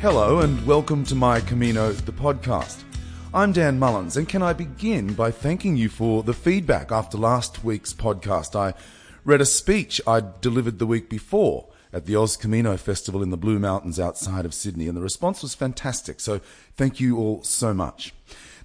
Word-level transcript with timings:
Hello 0.00 0.38
and 0.38 0.64
welcome 0.64 1.02
to 1.06 1.16
My 1.16 1.40
Camino, 1.40 1.90
the 1.90 2.12
podcast. 2.12 2.84
I'm 3.34 3.50
Dan 3.50 3.80
Mullins, 3.80 4.16
and 4.16 4.28
can 4.28 4.44
I 4.44 4.52
begin 4.52 5.12
by 5.12 5.32
thanking 5.32 5.76
you 5.76 5.88
for 5.88 6.22
the 6.22 6.32
feedback 6.32 6.92
after 6.92 7.18
last 7.18 7.64
week's 7.64 7.92
podcast? 7.92 8.54
I 8.54 8.74
read 9.24 9.40
a 9.40 9.44
speech 9.44 10.00
I 10.06 10.22
delivered 10.40 10.78
the 10.78 10.86
week 10.86 11.10
before 11.10 11.66
at 11.92 12.06
the 12.06 12.14
Oz 12.14 12.36
Camino 12.36 12.76
Festival 12.76 13.24
in 13.24 13.30
the 13.30 13.36
Blue 13.36 13.58
Mountains 13.58 13.98
outside 13.98 14.44
of 14.44 14.54
Sydney, 14.54 14.86
and 14.86 14.96
the 14.96 15.02
response 15.02 15.42
was 15.42 15.56
fantastic, 15.56 16.20
so 16.20 16.40
thank 16.76 17.00
you 17.00 17.18
all 17.18 17.42
so 17.42 17.74
much. 17.74 18.14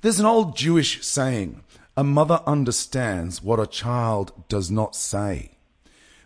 There's 0.01 0.19
an 0.19 0.27
old 0.27 0.55
Jewish 0.55 1.03
saying 1.03 1.63
a 1.97 2.03
mother 2.03 2.41
understands 2.45 3.41
what 3.41 3.59
a 3.59 3.65
child 3.65 4.47
does 4.49 4.69
not 4.69 4.95
say. 4.95 5.53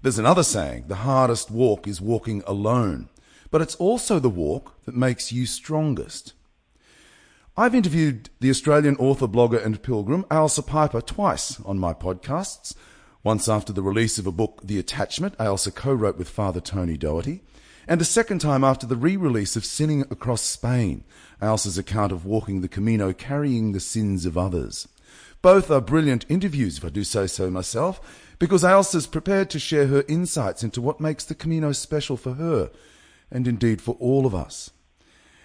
There's 0.02 0.20
another 0.20 0.44
saying 0.44 0.90
the 0.90 0.96
hardest 0.96 1.50
walk 1.50 1.88
is 1.88 2.02
walking 2.02 2.44
alone 2.46 3.08
but 3.52 3.62
it's 3.62 3.76
also 3.76 4.20
the 4.20 4.30
walk 4.30 4.74
that 4.86 4.96
makes 4.96 5.32
you 5.32 5.46
strongest. 5.46 6.34
I've 7.60 7.74
interviewed 7.74 8.30
the 8.40 8.52
Australian 8.52 8.96
author, 8.98 9.28
blogger, 9.28 9.66
and 9.66 9.82
pilgrim 9.82 10.26
Ailsa 10.26 10.62
Piper 10.62 11.02
twice 11.02 11.60
on 11.62 11.80
my 11.80 11.92
podcasts. 11.94 12.76
Once 13.24 13.50
after 13.50 13.74
the 13.74 13.82
release 13.82 14.20
of 14.20 14.28
a 14.28 14.32
book, 14.32 14.62
The 14.64 14.78
Attachment, 14.78 15.36
Ailsa 15.40 15.74
co-wrote 15.74 16.18
with 16.18 16.30
Father 16.30 16.62
Tony 16.62 16.98
Doherty, 16.98 17.42
and 17.88 18.00
a 18.00 18.06
second 18.06 18.40
time 18.40 18.64
after 18.64 18.86
the 18.86 18.96
re-release 18.96 19.56
of 19.56 19.66
Sinning 19.66 20.02
Across 20.12 20.44
Spain, 20.44 21.04
Ailsa's 21.42 21.80
account 21.80 22.12
of 22.12 22.26
walking 22.26 22.62
the 22.62 22.68
Camino 22.68 23.12
carrying 23.12 23.72
the 23.72 23.80
sins 23.80 24.26
of 24.26 24.38
others. 24.38 24.88
Both 25.42 25.72
are 25.72 25.82
brilliant 25.82 26.26
interviews, 26.30 26.78
if 26.78 26.86
I 26.86 26.90
do 26.90 27.04
say 27.04 27.28
so 27.28 27.50
myself, 27.50 28.36
because 28.38 28.64
Ailsa's 28.64 29.08
prepared 29.08 29.50
to 29.50 29.60
share 29.60 29.88
her 29.88 30.04
insights 30.08 30.64
into 30.64 30.82
what 30.82 31.02
makes 31.02 31.24
the 31.24 31.36
Camino 31.36 31.72
special 31.72 32.18
for 32.18 32.34
her 32.34 32.70
and 33.32 33.48
indeed 33.48 33.82
for 33.82 33.96
all 34.00 34.26
of 34.26 34.36
us. 34.36 34.72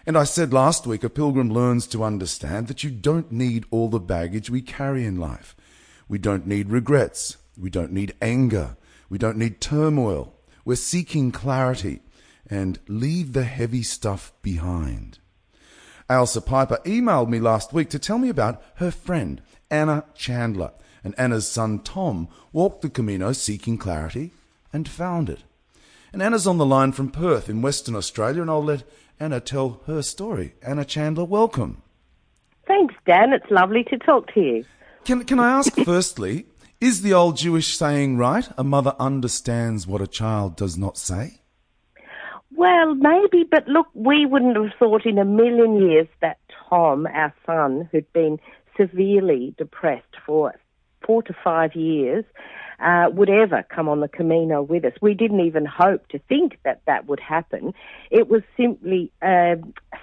And 0.07 0.17
I 0.17 0.25
said 0.25 0.53
last 0.53 0.87
week, 0.87 1.05
a 1.05 1.11
pilgrim 1.11 1.51
learns 1.51 1.87
to 1.89 2.03
understand 2.03 2.67
that 2.67 2.83
you 2.83 2.91
don't 2.91 3.31
need 3.31 3.67
all 3.71 3.89
the 3.89 4.01
baggage 4.01 4.51
we 4.51 4.61
carry 4.61 5.05
in 5.05 5.17
life. 5.17 5.55
We 6.09 6.19
don't 6.19 6.47
need 6.47 6.71
regrets. 6.71 7.37
We 7.57 7.71
don't 7.71 7.93
need 7.93 8.15
anger. 8.21 8.77
We 9.09 9.19
don't 9.19 9.37
need 9.37 9.61
turmoil. 9.61 10.35
We're 10.65 10.77
seeking 10.77 11.31
clarity 11.33 12.01
and 12.49 12.79
leave 12.89 13.33
the 13.33 13.45
heavy 13.45 13.83
stuff 13.83 14.33
behind. 14.43 15.19
Ailsa 16.11 16.45
Piper 16.45 16.79
emailed 16.85 17.29
me 17.29 17.39
last 17.39 17.73
week 17.73 17.89
to 17.91 17.99
tell 17.99 18.19
me 18.19 18.29
about 18.29 18.63
her 18.77 18.91
friend, 18.91 19.41
Anna 19.71 20.05
Chandler, 20.15 20.73
and 21.05 21.15
Anna's 21.17 21.49
son 21.49 21.79
Tom 21.79 22.29
walked 22.53 22.83
the 22.83 22.91
Camino 22.91 23.33
seeking 23.33 23.79
clarity 23.79 24.33
and 24.73 24.89
found 24.89 25.31
it. 25.31 25.45
And 26.13 26.23
Anna's 26.23 26.47
on 26.47 26.59
the 26.59 26.67
line 26.67 26.93
from 26.93 27.11
Perth 27.11 27.49
in 27.49 27.63
Western 27.63 27.97
Australia, 27.97 28.43
and 28.43 28.51
I'll 28.51 28.63
let 28.63 28.85
Anna 29.19 29.41
tell 29.41 29.81
her 29.87 30.03
story. 30.03 30.55
Anna 30.63 30.85
Chandler, 30.85 31.25
welcome. 31.25 31.83
Thanks, 32.67 32.95
Dan. 33.07 33.33
It's 33.33 33.51
lovely 33.51 33.85
to 33.85 33.97
talk 33.97 34.33
to 34.35 34.41
you. 34.41 34.65
Can, 35.05 35.25
can 35.25 35.39
I 35.39 35.51
ask 35.51 35.75
firstly, 35.85 36.47
is 36.81 37.01
the 37.01 37.15
old 37.15 37.39
Jewish 37.39 37.77
saying 37.79 38.19
right? 38.19 38.47
A 38.59 38.65
mother 38.65 38.95
understands 38.99 39.87
what 39.87 40.03
a 40.03 40.07
child 40.07 40.55
does 40.57 40.77
not 40.77 40.99
say? 40.99 41.41
Well, 42.55 42.95
maybe, 42.95 43.45
but 43.51 43.67
look, 43.67 43.87
we 43.95 44.27
wouldn't 44.27 44.57
have 44.57 44.79
thought 44.79 45.07
in 45.07 45.17
a 45.17 45.25
million 45.25 45.77
years 45.81 46.09
that 46.21 46.39
Tom, 46.69 47.07
our 47.07 47.33
son, 47.47 47.89
who'd 47.91 48.13
been 48.13 48.39
severely 48.77 49.55
depressed 49.57 50.17
for 50.27 50.55
four 51.07 51.23
to 51.23 51.35
five 51.43 51.75
years, 51.75 52.25
uh, 52.81 53.09
would 53.13 53.31
ever 53.31 53.65
come 53.69 53.89
on 53.89 54.01
the 54.01 54.09
Camino 54.09 54.63
with 54.63 54.85
us. 54.85 54.93
We 55.01 55.15
didn't 55.15 55.41
even 55.41 55.67
hope 55.67 56.07
to 56.09 56.19
think 56.29 56.59
that 56.65 56.83
that 56.87 57.07
would 57.07 57.21
happen. 57.21 57.75
It 58.11 58.29
was 58.29 58.43
simply 58.57 59.13
uh, 59.23 59.57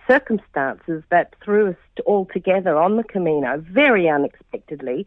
circumstances 0.08 1.04
that 1.10 1.34
threw 1.44 1.70
us 1.70 1.76
all 2.06 2.26
together 2.26 2.78
on 2.78 2.98
the 2.98 3.04
Camino 3.04 3.64
very 3.72 4.10
unexpectedly 4.10 5.06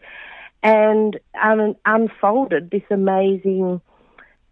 and 0.63 1.19
um, 1.43 1.75
unfolded 1.87 2.71
this 2.71 2.83
amazing. 2.91 3.81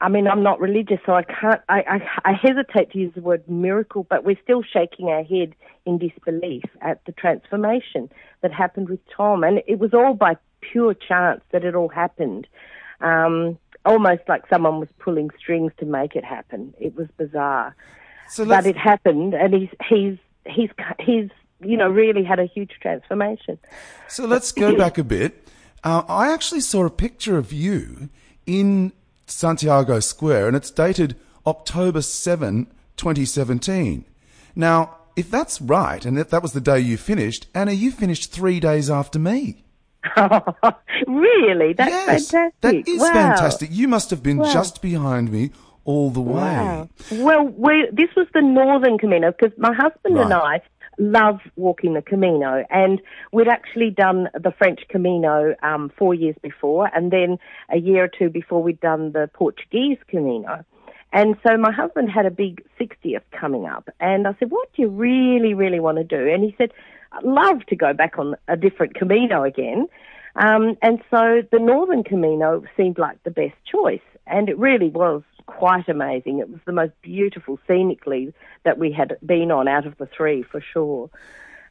I 0.00 0.08
mean, 0.08 0.26
I'm 0.26 0.42
not 0.42 0.60
religious, 0.60 0.98
so 1.04 1.12
I 1.12 1.22
can't. 1.22 1.60
I, 1.68 1.80
I, 1.80 2.30
I 2.30 2.32
hesitate 2.32 2.90
to 2.92 2.98
use 2.98 3.12
the 3.14 3.20
word 3.20 3.46
miracle, 3.48 4.06
but 4.08 4.24
we're 4.24 4.40
still 4.42 4.62
shaking 4.62 5.08
our 5.08 5.22
head 5.22 5.54
in 5.84 5.98
disbelief 5.98 6.64
at 6.80 7.04
the 7.04 7.12
transformation 7.12 8.10
that 8.40 8.52
happened 8.52 8.88
with 8.88 9.00
Tom, 9.14 9.44
and 9.44 9.62
it 9.66 9.78
was 9.78 9.92
all 9.92 10.14
by 10.14 10.36
pure 10.60 10.94
chance 10.94 11.42
that 11.52 11.64
it 11.64 11.74
all 11.74 11.88
happened 11.88 12.46
um, 13.00 13.58
almost 13.84 14.22
like 14.28 14.44
someone 14.48 14.80
was 14.80 14.88
pulling 14.98 15.30
strings 15.38 15.72
to 15.78 15.86
make 15.86 16.16
it 16.16 16.24
happen. 16.24 16.74
It 16.78 16.94
was 16.96 17.08
bizarre, 17.16 17.74
so 18.28 18.44
but 18.44 18.66
it 18.66 18.76
happened, 18.76 19.34
and 19.34 19.54
he's 19.54 19.70
he's 19.88 20.18
he's 20.46 20.70
he's 20.98 21.30
you 21.60 21.76
know 21.76 21.88
really 21.88 22.24
had 22.24 22.38
a 22.38 22.46
huge 22.46 22.72
transformation. 22.80 23.58
So 24.08 24.26
let's 24.26 24.52
go 24.52 24.76
back 24.76 24.98
a 24.98 25.04
bit. 25.04 25.48
Uh, 25.82 26.02
I 26.08 26.32
actually 26.32 26.60
saw 26.60 26.84
a 26.84 26.90
picture 26.90 27.38
of 27.38 27.52
you 27.52 28.10
in 28.46 28.92
Santiago 29.26 30.00
Square, 30.00 30.48
and 30.48 30.56
it's 30.56 30.70
dated 30.70 31.16
October 31.46 32.02
7, 32.02 32.66
2017. 32.96 34.04
Now, 34.54 34.96
if 35.16 35.30
that's 35.30 35.60
right, 35.60 36.04
and 36.04 36.18
if 36.18 36.30
that 36.30 36.42
was 36.42 36.52
the 36.52 36.60
day 36.60 36.80
you 36.80 36.96
finished, 36.96 37.46
Anna, 37.54 37.72
you 37.72 37.90
finished 37.90 38.32
three 38.32 38.60
days 38.60 38.90
after 38.90 39.18
me. 39.18 39.64
really? 41.06 41.72
That's 41.72 41.90
yes, 41.90 42.30
fantastic. 42.30 42.60
That 42.60 42.88
is 42.88 43.00
wow. 43.00 43.12
fantastic. 43.12 43.70
You 43.72 43.88
must 43.88 44.10
have 44.10 44.22
been 44.22 44.38
wow. 44.38 44.52
just 44.52 44.82
behind 44.82 45.30
me 45.30 45.50
all 45.84 46.10
the 46.10 46.20
way. 46.20 46.40
Wow. 46.40 46.88
Well, 47.12 47.44
we, 47.44 47.88
this 47.92 48.08
was 48.16 48.26
the 48.34 48.42
Northern 48.42 48.98
Camino 48.98 49.32
because 49.32 49.56
my 49.58 49.72
husband 49.72 50.16
right. 50.16 50.24
and 50.24 50.34
I 50.34 50.60
love 50.98 51.40
walking 51.56 51.94
the 51.94 52.02
Camino, 52.02 52.64
and 52.70 53.00
we'd 53.32 53.48
actually 53.48 53.90
done 53.90 54.28
the 54.34 54.52
French 54.56 54.80
Camino 54.88 55.54
um, 55.62 55.90
four 55.98 56.14
years 56.14 56.36
before, 56.42 56.90
and 56.94 57.10
then 57.10 57.38
a 57.70 57.78
year 57.78 58.04
or 58.04 58.08
two 58.08 58.28
before 58.28 58.62
we'd 58.62 58.80
done 58.80 59.12
the 59.12 59.28
Portuguese 59.32 59.98
Camino. 60.08 60.64
And 61.12 61.36
so 61.44 61.56
my 61.56 61.72
husband 61.72 62.08
had 62.10 62.26
a 62.26 62.30
big 62.30 62.62
60th 62.78 63.22
coming 63.32 63.66
up, 63.66 63.88
and 63.98 64.28
I 64.28 64.36
said, 64.38 64.50
"What 64.50 64.72
do 64.74 64.82
you 64.82 64.88
really, 64.88 65.54
really 65.54 65.80
want 65.80 65.98
to 65.98 66.04
do?" 66.04 66.28
And 66.28 66.44
he 66.44 66.54
said, 66.56 66.70
"I'd 67.12 67.24
love 67.24 67.64
to 67.66 67.76
go 67.76 67.92
back 67.92 68.18
on 68.18 68.36
a 68.48 68.56
different 68.56 68.94
Camino 68.94 69.42
again." 69.42 69.86
Um, 70.36 70.76
and 70.80 71.02
so 71.10 71.42
the 71.50 71.58
Northern 71.58 72.04
Camino 72.04 72.62
seemed 72.76 72.98
like 72.98 73.22
the 73.24 73.30
best 73.30 73.56
choice, 73.64 74.00
and 74.26 74.48
it 74.48 74.58
really 74.58 74.88
was 74.88 75.22
quite 75.46 75.88
amazing. 75.88 76.38
It 76.38 76.48
was 76.48 76.60
the 76.64 76.72
most 76.72 76.92
beautiful 77.02 77.58
scenically 77.66 78.32
that 78.64 78.78
we 78.78 78.92
had 78.92 79.16
been 79.24 79.50
on 79.50 79.66
out 79.66 79.86
of 79.86 79.98
the 79.98 80.06
three, 80.06 80.42
for 80.42 80.60
sure. 80.60 81.10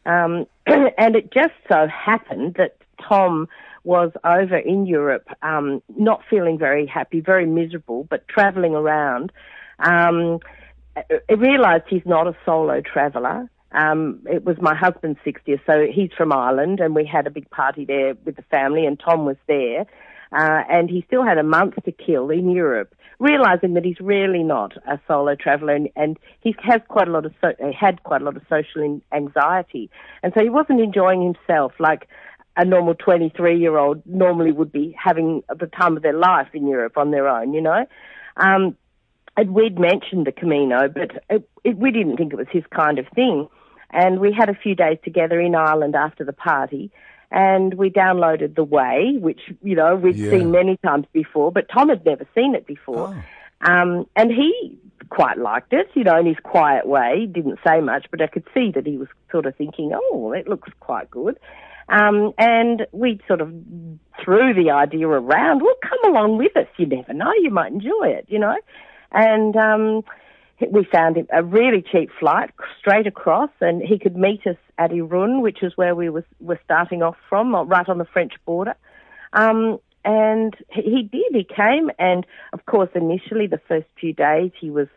Um, 0.06 0.46
and 0.66 1.16
it 1.16 1.32
just 1.32 1.54
so 1.70 1.88
happened 1.88 2.56
that 2.56 2.78
Tom 3.02 3.48
was 3.84 4.12
over 4.24 4.58
in 4.58 4.86
Europe, 4.86 5.28
um, 5.42 5.82
not 5.96 6.22
feeling 6.30 6.58
very 6.58 6.86
happy, 6.86 7.22
very 7.22 7.46
miserable, 7.46 8.04
but 8.10 8.28
travelling 8.28 8.76
around. 8.76 9.32
Um, 9.80 10.40
I 10.98 11.34
realised 11.34 11.86
he's 11.88 12.06
not 12.06 12.28
a 12.28 12.36
solo 12.46 12.82
traveller. 12.82 13.50
Um, 13.72 14.22
it 14.26 14.44
was 14.44 14.58
my 14.60 14.76
husband's 14.76 15.20
60th, 15.26 15.62
so 15.66 15.86
he's 15.94 16.12
from 16.18 16.34
Ireland, 16.34 16.80
and 16.80 16.96
we 16.96 17.06
had 17.06 17.28
a 17.28 17.32
big 17.32 17.50
party 17.50 17.86
there 17.86 18.16
with 18.26 18.36
the 18.36 18.42
family, 18.44 18.86
and 18.86 19.00
Tom 19.00 19.26
was 19.26 19.38
there. 19.48 19.86
Uh, 20.32 20.62
and 20.70 20.90
he 20.90 21.04
still 21.08 21.24
had 21.24 21.40
a 21.40 21.44
month 21.44 21.76
to 21.84 21.92
kill 21.92 22.30
in 22.30 22.52
Europe, 22.52 22.94
realizing 23.18 23.74
that 23.74 23.84
he's 23.84 24.00
really 24.00 24.44
not 24.44 24.78
a 24.88 25.00
solo 25.08 25.36
traveler, 25.36 25.74
and, 25.74 25.90
and 25.96 26.20
he 26.42 26.56
has 26.62 26.82
quite 26.88 27.08
a 27.08 27.12
lot 27.12 27.26
of 27.26 27.34
so, 27.42 27.54
had 27.80 28.04
quite 28.04 28.22
a 28.22 28.26
lot 28.26 28.38
of 28.38 28.44
social 28.48 29.02
anxiety, 29.12 29.90
and 30.22 30.32
so 30.36 30.44
he 30.44 30.50
wasn't 30.50 30.80
enjoying 30.80 31.24
himself 31.24 31.74
like 31.80 32.08
a 32.58 32.66
normal 32.66 32.94
23 32.94 33.58
year 33.58 33.78
old 33.78 34.06
normally 34.06 34.52
would 34.52 34.72
be 34.72 34.96
having 35.02 35.42
the 35.48 35.66
time 35.68 35.98
of 35.98 36.04
their 36.04 36.14
life 36.14 36.50
in 36.54 36.68
Europe 36.68 36.98
on 36.98 37.10
their 37.10 37.28
own, 37.28 37.54
you 37.54 37.62
know. 37.62 37.86
Um, 38.38 38.76
and 39.38 39.54
we'd 39.54 39.80
mentioned 39.80 40.28
the 40.28 40.32
Camino, 40.32 40.90
but 40.90 41.24
it, 41.30 41.50
it, 41.64 41.78
we 41.78 41.92
didn't 41.92 42.18
think 42.18 42.34
it 42.34 42.36
was 42.36 42.48
his 42.52 42.66
kind 42.76 43.00
of 43.00 43.08
thing. 43.16 43.48
And 43.92 44.20
we 44.20 44.32
had 44.32 44.50
a 44.50 44.54
few 44.54 44.76
days 44.76 44.98
together 45.04 45.40
in 45.40 45.56
Ireland 45.56 45.96
after 45.96 46.24
the 46.24 46.34
party. 46.34 46.92
And 47.32 47.76
we 47.76 47.90
downloaded 47.90 48.56
The 48.56 48.64
Way, 48.64 49.18
which, 49.20 49.42
you 49.62 49.76
know, 49.76 49.96
we'd 49.96 50.16
yeah. 50.16 50.32
seen 50.32 50.52
many 50.52 50.78
times 50.78 51.06
before, 51.14 51.52
but 51.52 51.68
Tom 51.72 51.90
had 51.90 52.04
never 52.06 52.26
seen 52.34 52.56
it 52.56 52.66
before. 52.66 53.16
Oh. 53.16 53.72
Um, 53.72 54.08
and 54.16 54.32
he 54.32 54.78
quite 55.10 55.38
liked 55.38 55.74
it, 55.74 55.90
you 55.94 56.04
know, 56.04 56.18
in 56.18 56.26
his 56.26 56.38
quiet 56.44 56.88
way. 56.88 57.22
He 57.22 57.26
didn't 57.28 57.60
say 57.66 57.82
much, 57.82 58.08
but 58.10 58.22
I 58.22 58.28
could 58.28 58.46
see 58.54 58.72
that 58.72 58.86
he 58.86 58.98
was 58.98 59.08
sort 59.32 59.46
of 59.46 59.56
thinking, 59.56 59.92
oh, 59.94 60.32
it 60.32 60.48
looks 60.48 60.70
quite 60.80 61.10
good. 61.12 61.40
Um, 61.90 62.34
and 62.38 62.86
we 62.92 63.20
sort 63.28 63.42
of 63.42 63.52
threw 64.24 64.54
the 64.54 64.72
idea 64.72 65.08
around, 65.08 65.62
well, 65.62 65.76
come 65.82 66.14
along 66.14 66.38
with 66.38 66.56
us. 66.56 66.68
You 66.78 66.86
never 66.86 67.14
know, 67.14 67.34
you 67.42 67.50
might 67.50 67.72
enjoy 67.72 68.08
it, 68.08 68.26
you 68.28 68.40
know. 68.40 68.56
And 69.12 69.56
um, 69.56 70.04
we 70.70 70.84
found 70.92 71.18
a 71.32 71.44
really 71.44 71.82
cheap 71.82 72.10
flight 72.20 72.52
straight 72.80 73.08
across, 73.08 73.50
and 73.62 73.82
he 73.82 73.98
could 73.98 74.16
meet 74.16 74.46
us 74.46 74.58
at 74.78 74.92
Irun, 74.92 75.42
which 75.42 75.64
is 75.64 75.74
where 75.76 75.96
we 75.96 76.10
was, 76.10 76.24
were 76.40 76.60
starting 76.66 77.02
off 77.02 77.16
from, 77.30 77.56
right 77.56 77.88
on 77.88 77.98
the 77.98 78.06
French 78.06 78.34
border. 78.46 78.76
Um, 79.34 79.80
and 80.06 80.54
he 80.72 81.04
did. 81.04 81.34
He 81.34 81.44
came, 81.44 81.90
and 82.00 82.26
of 82.54 82.66
course, 82.66 82.90
initially 82.96 83.48
the 83.48 83.62
first 83.68 83.88
few 84.00 84.14
days 84.14 84.52
he 84.60 84.70
was 84.70 84.88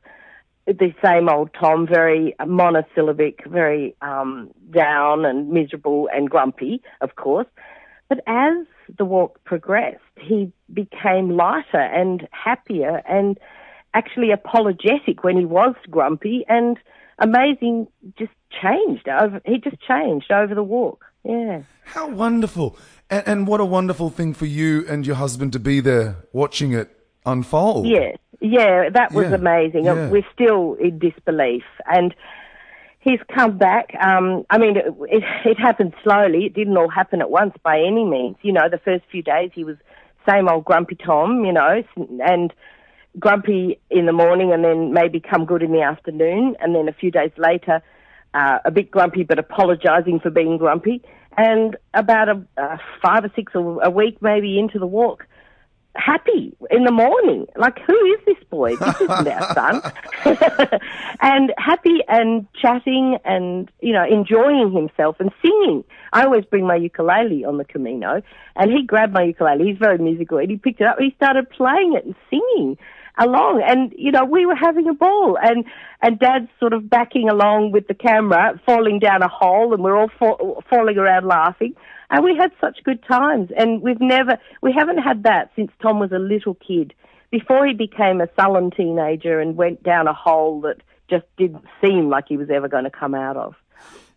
the 0.66 0.94
same 1.04 1.28
old 1.28 1.50
Tom, 1.58 1.86
very 1.86 2.34
monosyllabic, 2.46 3.44
very 3.46 3.96
um, 4.00 4.50
down 4.70 5.24
and 5.24 5.50
miserable 5.50 6.08
and 6.12 6.30
grumpy, 6.30 6.82
of 7.00 7.16
course. 7.16 7.48
But 8.08 8.20
as 8.26 8.66
the 8.96 9.04
walk 9.04 9.42
progressed, 9.44 9.98
he 10.20 10.52
became 10.72 11.30
lighter 11.30 11.80
and 11.80 12.28
happier 12.30 13.02
and 13.08 13.38
actually 13.94 14.30
apologetic 14.30 15.22
when 15.24 15.36
he 15.36 15.44
was 15.44 15.74
grumpy 15.90 16.44
and 16.48 16.78
amazing 17.18 17.86
just 18.18 18.32
changed 18.62 19.08
over 19.08 19.40
he 19.44 19.58
just 19.58 19.80
changed 19.80 20.30
over 20.30 20.54
the 20.54 20.62
walk. 20.62 21.04
Yeah. 21.24 21.62
How 21.84 22.08
wonderful. 22.08 22.76
And, 23.08 23.22
and 23.26 23.46
what 23.46 23.60
a 23.60 23.64
wonderful 23.64 24.10
thing 24.10 24.34
for 24.34 24.46
you 24.46 24.84
and 24.88 25.06
your 25.06 25.16
husband 25.16 25.52
to 25.52 25.60
be 25.60 25.80
there 25.80 26.16
watching 26.32 26.72
it 26.72 26.90
unfold. 27.24 27.86
Yes. 27.86 28.18
Yeah 28.40 28.90
that 28.90 29.12
was 29.12 29.28
yeah. 29.28 29.34
amazing. 29.34 29.84
Yeah. 29.84 30.08
we're 30.08 30.26
still 30.32 30.74
in 30.74 30.98
disbelief. 30.98 31.64
And 31.86 32.14
he's 33.00 33.20
come 33.34 33.58
back 33.58 33.92
um 34.00 34.44
i 34.50 34.58
mean 34.58 34.76
it, 34.76 34.86
it 35.10 35.22
it 35.44 35.58
happened 35.58 35.94
slowly. 36.02 36.46
It 36.46 36.54
didn't 36.54 36.76
all 36.76 36.88
happen 36.88 37.20
at 37.20 37.30
once 37.30 37.54
by 37.62 37.78
any 37.78 38.04
means. 38.04 38.36
You 38.42 38.52
know 38.52 38.68
the 38.70 38.78
first 38.78 39.04
few 39.10 39.22
days 39.22 39.50
he 39.54 39.64
was 39.64 39.76
same 40.28 40.48
old 40.48 40.64
grumpy 40.64 40.94
tom 40.94 41.44
you 41.44 41.52
know 41.52 41.82
and 41.96 42.52
grumpy 43.18 43.78
in 43.90 44.06
the 44.06 44.12
morning 44.12 44.52
and 44.52 44.64
then 44.64 44.92
maybe 44.92 45.20
come 45.20 45.44
good 45.44 45.62
in 45.62 45.72
the 45.72 45.82
afternoon, 45.82 46.56
and 46.60 46.74
then 46.74 46.88
a 46.88 46.92
few 46.92 47.10
days 47.10 47.32
later, 47.36 47.82
uh, 48.34 48.58
a 48.64 48.70
bit 48.70 48.90
grumpy 48.90 49.22
but 49.22 49.38
apologising 49.38 50.20
for 50.20 50.30
being 50.30 50.58
grumpy, 50.58 51.02
and 51.36 51.76
about 51.94 52.28
a, 52.28 52.42
uh, 52.56 52.76
five 53.02 53.24
or 53.24 53.30
six 53.34 53.52
or 53.54 53.82
a 53.82 53.90
week 53.90 54.20
maybe 54.20 54.58
into 54.58 54.78
the 54.78 54.86
walk, 54.86 55.26
happy 55.94 56.56
in 56.70 56.84
the 56.84 56.92
morning. 56.92 57.46
Like, 57.56 57.78
who 57.86 57.94
is 58.06 58.20
this 58.24 58.42
boy? 58.50 58.76
This 58.76 59.00
isn't 59.00 59.28
our 59.28 59.54
son. 59.54 59.92
and 61.20 61.52
happy 61.58 61.98
and 62.08 62.46
chatting 62.54 63.18
and, 63.24 63.70
you 63.80 63.92
know, 63.92 64.04
enjoying 64.04 64.72
himself 64.72 65.16
and 65.20 65.30
singing. 65.42 65.84
I 66.12 66.24
always 66.24 66.44
bring 66.44 66.66
my 66.66 66.76
ukulele 66.76 67.44
on 67.44 67.58
the 67.58 67.64
Camino 67.64 68.22
and 68.56 68.70
he 68.70 68.84
grabbed 68.84 69.12
my 69.12 69.24
ukulele. 69.24 69.64
He's 69.66 69.78
very 69.78 69.98
musical 69.98 70.38
and 70.38 70.50
he 70.50 70.56
picked 70.56 70.80
it 70.80 70.86
up 70.86 70.98
and 70.98 71.10
he 71.10 71.14
started 71.16 71.50
playing 71.50 71.94
it 71.94 72.04
and 72.04 72.14
singing 72.30 72.78
along. 73.18 73.62
And, 73.66 73.92
you 73.96 74.10
know, 74.10 74.24
we 74.24 74.46
were 74.46 74.54
having 74.54 74.88
a 74.88 74.94
ball 74.94 75.38
and, 75.40 75.64
and 76.00 76.18
dad's 76.18 76.48
sort 76.58 76.72
of 76.72 76.88
backing 76.88 77.28
along 77.28 77.72
with 77.72 77.88
the 77.88 77.94
camera, 77.94 78.60
falling 78.64 78.98
down 78.98 79.22
a 79.22 79.28
hole 79.28 79.74
and 79.74 79.82
we're 79.82 79.96
all 79.96 80.10
fa- 80.18 80.62
falling 80.68 80.98
around 80.98 81.26
laughing. 81.26 81.74
And 82.10 82.24
we 82.24 82.36
had 82.36 82.52
such 82.60 82.82
good 82.84 83.02
times. 83.04 83.50
And 83.56 83.82
we've 83.82 84.00
never, 84.00 84.38
we 84.60 84.72
haven't 84.72 84.98
had 84.98 85.22
that 85.24 85.50
since 85.56 85.70
Tom 85.80 85.98
was 85.98 86.12
a 86.12 86.18
little 86.18 86.54
kid. 86.54 86.94
Before 87.30 87.66
he 87.66 87.72
became 87.72 88.20
a 88.20 88.28
sullen 88.38 88.70
teenager 88.70 89.40
and 89.40 89.56
went 89.56 89.82
down 89.82 90.06
a 90.06 90.12
hole 90.12 90.60
that 90.62 90.76
just 91.08 91.24
didn't 91.38 91.64
seem 91.80 92.10
like 92.10 92.24
he 92.28 92.36
was 92.36 92.50
ever 92.50 92.68
going 92.68 92.84
to 92.84 92.90
come 92.90 93.14
out 93.14 93.36
of. 93.36 93.54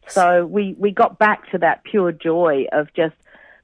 So 0.07 0.45
we, 0.45 0.75
we 0.77 0.91
got 0.91 1.17
back 1.17 1.49
to 1.51 1.57
that 1.59 1.83
pure 1.83 2.11
joy 2.11 2.65
of 2.71 2.93
just 2.93 3.15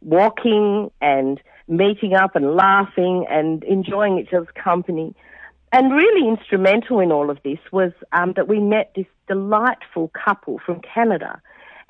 walking 0.02 0.92
and 1.02 1.40
meeting 1.72 2.14
up 2.14 2.36
and 2.36 2.56
laughing 2.56 3.26
and 3.30 3.64
enjoying 3.64 4.20
each 4.20 4.34
other's 4.34 4.54
company. 4.62 5.16
And 5.72 5.94
really 5.94 6.28
instrumental 6.28 7.00
in 7.00 7.12
all 7.14 7.30
of 7.30 7.40
this 7.44 7.60
was 7.72 7.94
um, 8.12 8.34
that 8.36 8.48
we 8.50 8.60
met 8.60 8.92
this 8.94 9.06
delightful 9.28 10.12
couple 10.14 10.60
from 10.64 10.82
Canada. 10.82 11.42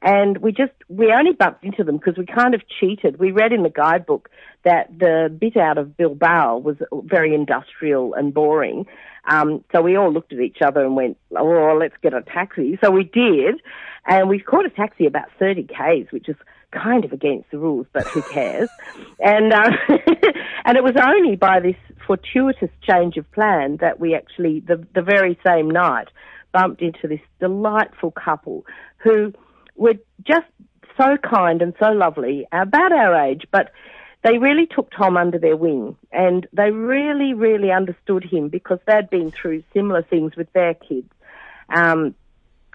And 0.04 0.38
we 0.38 0.52
just, 0.52 0.72
we 0.88 1.12
only 1.12 1.34
bumped 1.34 1.64
into 1.64 1.84
them 1.84 1.98
because 1.98 2.18
we 2.18 2.26
kind 2.26 2.54
of 2.54 2.62
cheated. 2.80 3.20
We 3.20 3.32
read 3.32 3.52
in 3.52 3.64
the 3.64 3.70
guidebook 3.70 4.30
that 4.64 4.88
the 4.98 5.36
bit 5.36 5.58
out 5.58 5.78
of 5.78 5.98
Bilbao 5.98 6.58
was 6.58 6.78
very 6.92 7.34
industrial 7.34 8.14
and 8.14 8.34
boring. 8.34 8.86
Um, 9.26 9.64
so 9.72 9.82
we 9.82 9.96
all 9.96 10.12
looked 10.12 10.34
at 10.34 10.40
each 10.40 10.58
other 10.64 10.84
and 10.84 10.96
went, 10.96 11.18
oh, 11.36 11.78
let's 11.80 11.96
get 12.02 12.14
a 12.14 12.22
taxi. 12.22 12.78
So 12.84 12.92
we 12.92 13.04
did. 13.04 13.62
And 14.06 14.30
we 14.30 14.40
caught 14.40 14.66
a 14.66 14.70
taxi 14.70 15.06
about 15.06 15.30
30 15.40 15.64
Ks, 15.64 16.12
which 16.12 16.30
is 16.30 16.36
kind 16.72 17.06
of 17.06 17.12
against 17.12 17.52
the 17.52 17.58
rules, 17.58 17.88
but 17.94 18.08
who 18.08 18.22
cares? 18.22 18.70
and 19.20 19.54
uh, 19.54 19.70
and 20.66 20.78
it 20.78 20.84
was 20.84 20.96
only 20.98 21.36
by 21.36 21.60
this 21.60 21.76
fortuitous 22.08 22.72
change 22.82 23.18
of 23.18 23.30
plan 23.32 23.78
that 23.82 24.00
we 24.00 24.16
actually 24.16 24.60
the 24.62 24.86
the 24.96 25.02
very 25.02 25.40
same 25.46 25.70
night 25.70 26.08
bumped 26.52 26.82
into 26.82 27.08
this 27.08 27.22
delightful 27.40 28.12
couple 28.12 28.66
who 28.98 29.34
were 29.76 29.96
just 30.26 30.48
so 30.98 31.18
kind 31.18 31.62
and 31.62 31.74
so 31.80 31.92
lovely, 31.92 32.48
about 32.52 32.92
our 32.92 33.26
age, 33.26 33.44
but 33.52 33.72
they 34.24 34.38
really 34.38 34.68
took 34.68 34.92
Tom 34.92 35.18
under 35.18 35.40
their 35.40 35.58
wing 35.58 35.96
and 36.12 36.48
they 36.54 36.70
really, 36.70 37.34
really 37.34 37.72
understood 37.72 38.24
him 38.24 38.50
because 38.50 38.80
they'd 38.86 39.10
been 39.10 39.32
through 39.32 39.64
similar 39.74 40.04
things 40.04 40.36
with 40.36 40.52
their 40.54 40.76
kids. 40.76 41.10
Um, 41.70 42.16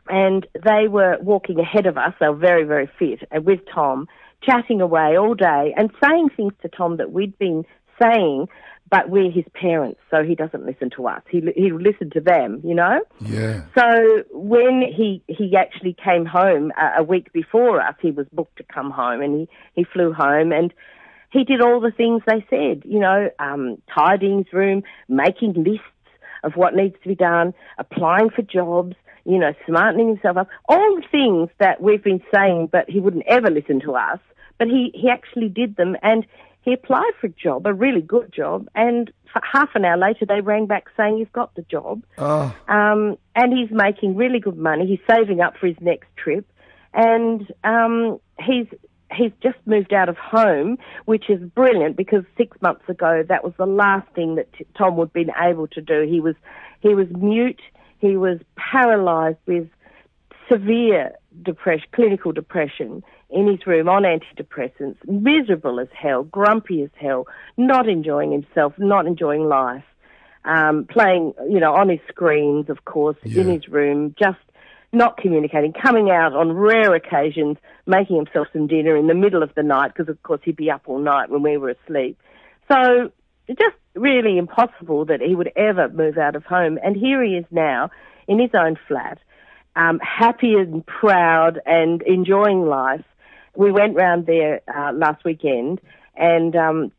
and 0.08 0.46
they 0.64 0.88
were 0.88 1.18
walking 1.20 1.58
ahead 1.58 1.86
of 1.86 1.96
us. 1.96 2.14
They 2.20 2.28
were 2.28 2.36
very, 2.36 2.64
very 2.64 2.88
fit 2.98 3.26
and 3.30 3.44
with 3.44 3.60
Tom, 3.72 4.06
chatting 4.42 4.80
away 4.80 5.16
all 5.18 5.34
day 5.34 5.74
and 5.76 5.90
saying 6.02 6.30
things 6.36 6.52
to 6.62 6.68
Tom 6.68 6.96
that 6.98 7.12
we'd 7.12 7.38
been 7.38 7.64
saying, 8.00 8.48
but 8.90 9.08
we're 9.08 9.30
his 9.30 9.44
parents, 9.52 10.00
so 10.10 10.22
he 10.22 10.34
doesn't 10.34 10.64
listen 10.64 10.90
to 10.90 11.08
us. 11.08 11.22
He 11.28 11.40
he 11.56 11.72
listened 11.72 12.12
to 12.12 12.20
them, 12.20 12.60
you 12.62 12.74
know. 12.74 13.00
Yeah. 13.20 13.62
So 13.76 14.24
when 14.30 14.82
he 14.82 15.22
he 15.26 15.56
actually 15.56 15.96
came 16.02 16.24
home 16.24 16.72
a, 16.80 17.00
a 17.00 17.02
week 17.02 17.32
before 17.32 17.80
us, 17.80 17.94
he 18.00 18.12
was 18.12 18.26
booked 18.32 18.58
to 18.58 18.64
come 18.64 18.90
home, 18.90 19.20
and 19.22 19.40
he 19.40 19.48
he 19.74 19.84
flew 19.84 20.12
home 20.12 20.52
and. 20.52 20.72
He 21.32 21.42
did 21.42 21.60
all 21.60 21.80
the 21.80 21.90
things 21.90 22.22
they 22.24 22.46
said, 22.48 22.82
you 22.86 23.00
know, 23.00 23.28
um, 23.40 23.82
tidying 23.92 24.44
his 24.44 24.52
room, 24.54 24.84
making 25.08 25.52
lists 25.54 25.84
of 26.44 26.52
what 26.54 26.74
needs 26.74 26.94
to 27.02 27.08
be 27.08 27.16
done, 27.16 27.52
applying 27.78 28.30
for 28.30 28.42
jobs, 28.42 28.94
you 29.26 29.38
know, 29.38 29.52
smartening 29.66 30.08
himself 30.08 30.36
up, 30.36 30.48
all 30.68 30.96
the 30.96 31.06
things 31.10 31.50
that 31.58 31.80
we've 31.80 32.02
been 32.02 32.22
saying, 32.32 32.68
but 32.70 32.88
he 32.88 33.00
wouldn't 33.00 33.24
ever 33.26 33.50
listen 33.50 33.80
to 33.80 33.94
us. 33.94 34.20
But 34.58 34.68
he, 34.68 34.90
he 34.94 35.10
actually 35.10 35.48
did 35.48 35.76
them 35.76 35.96
and 36.02 36.26
he 36.62 36.72
applied 36.72 37.12
for 37.20 37.28
a 37.28 37.30
job, 37.30 37.66
a 37.66 37.72
really 37.72 38.00
good 38.00 38.32
job, 38.32 38.68
and 38.74 39.12
half 39.52 39.70
an 39.74 39.84
hour 39.84 39.96
later 39.96 40.26
they 40.26 40.40
rang 40.40 40.66
back 40.66 40.86
saying 40.96 41.18
he's 41.18 41.28
got 41.32 41.54
the 41.54 41.62
job. 41.62 42.02
Oh. 42.18 42.54
Um, 42.68 43.18
and 43.36 43.56
he's 43.56 43.70
making 43.70 44.16
really 44.16 44.40
good 44.40 44.58
money. 44.58 44.86
He's 44.86 44.98
saving 45.08 45.40
up 45.40 45.56
for 45.56 45.68
his 45.68 45.76
next 45.80 46.08
trip. 46.16 46.44
And 46.92 47.52
um, 47.62 48.18
he's 48.40 48.66
he's 49.14 49.30
just 49.40 49.58
moved 49.66 49.92
out 49.92 50.08
of 50.08 50.16
home, 50.16 50.78
which 51.04 51.30
is 51.30 51.40
brilliant 51.50 51.96
because 51.96 52.24
six 52.36 52.60
months 52.60 52.88
ago 52.88 53.22
that 53.28 53.44
was 53.44 53.52
the 53.58 53.66
last 53.66 54.08
thing 54.14 54.34
that 54.34 54.48
Tom 54.76 54.96
would 54.96 55.08
have 55.08 55.12
been 55.12 55.32
able 55.40 55.68
to 55.68 55.80
do. 55.80 56.02
He 56.02 56.20
was 56.20 56.34
he 56.80 56.94
was 56.94 57.06
mute. 57.10 57.60
He 57.98 58.16
was 58.16 58.38
paralysed 58.56 59.38
with 59.46 59.68
severe 60.50 61.12
depression, 61.42 61.86
clinical 61.92 62.32
depression 62.32 63.02
in 63.30 63.48
his 63.48 63.66
room 63.66 63.88
on 63.88 64.04
antidepressants, 64.04 64.96
miserable 65.06 65.80
as 65.80 65.88
hell, 65.92 66.22
grumpy 66.22 66.82
as 66.82 66.90
hell, 66.94 67.26
not 67.56 67.88
enjoying 67.88 68.32
himself, 68.32 68.74
not 68.78 69.06
enjoying 69.06 69.48
life, 69.48 69.84
um, 70.44 70.86
playing, 70.88 71.34
you 71.48 71.58
know, 71.58 71.74
on 71.74 71.88
his 71.88 71.98
screens, 72.08 72.70
of 72.70 72.84
course, 72.84 73.16
yeah. 73.24 73.42
in 73.42 73.48
his 73.48 73.68
room, 73.68 74.14
just 74.18 74.38
not 74.92 75.16
communicating, 75.16 75.72
coming 75.72 76.10
out 76.10 76.32
on 76.32 76.52
rare 76.52 76.94
occasions, 76.94 77.56
making 77.86 78.16
himself 78.16 78.46
some 78.52 78.68
dinner 78.68 78.96
in 78.96 79.08
the 79.08 79.14
middle 79.14 79.42
of 79.42 79.52
the 79.56 79.62
night, 79.62 79.92
because 79.94 80.08
of 80.08 80.22
course 80.22 80.40
he'd 80.44 80.56
be 80.56 80.70
up 80.70 80.82
all 80.86 81.00
night 81.00 81.28
when 81.28 81.42
we 81.42 81.56
were 81.56 81.70
asleep. 81.70 82.18
So 82.70 83.10
just 83.48 83.76
really 83.96 84.38
impossible 84.38 85.04
that 85.06 85.20
he 85.20 85.34
would 85.34 85.52
ever 85.56 85.88
move 85.88 86.18
out 86.18 86.36
of 86.36 86.44
home. 86.44 86.78
And 86.82 86.96
here 86.96 87.22
he 87.22 87.32
is 87.32 87.44
now 87.50 87.90
in 88.28 88.38
his 88.38 88.50
own 88.54 88.78
flat, 88.88 89.18
um, 89.74 89.98
happy 90.00 90.54
and 90.54 90.84
proud 90.84 91.60
and 91.66 92.02
enjoying 92.02 92.66
life. 92.66 93.04
We 93.54 93.72
went 93.72 93.96
round 93.96 94.26
there 94.26 94.60
uh, 94.74 94.92
last 94.92 95.24
weekend 95.24 95.80
and 96.14 96.54
um, 96.54 96.92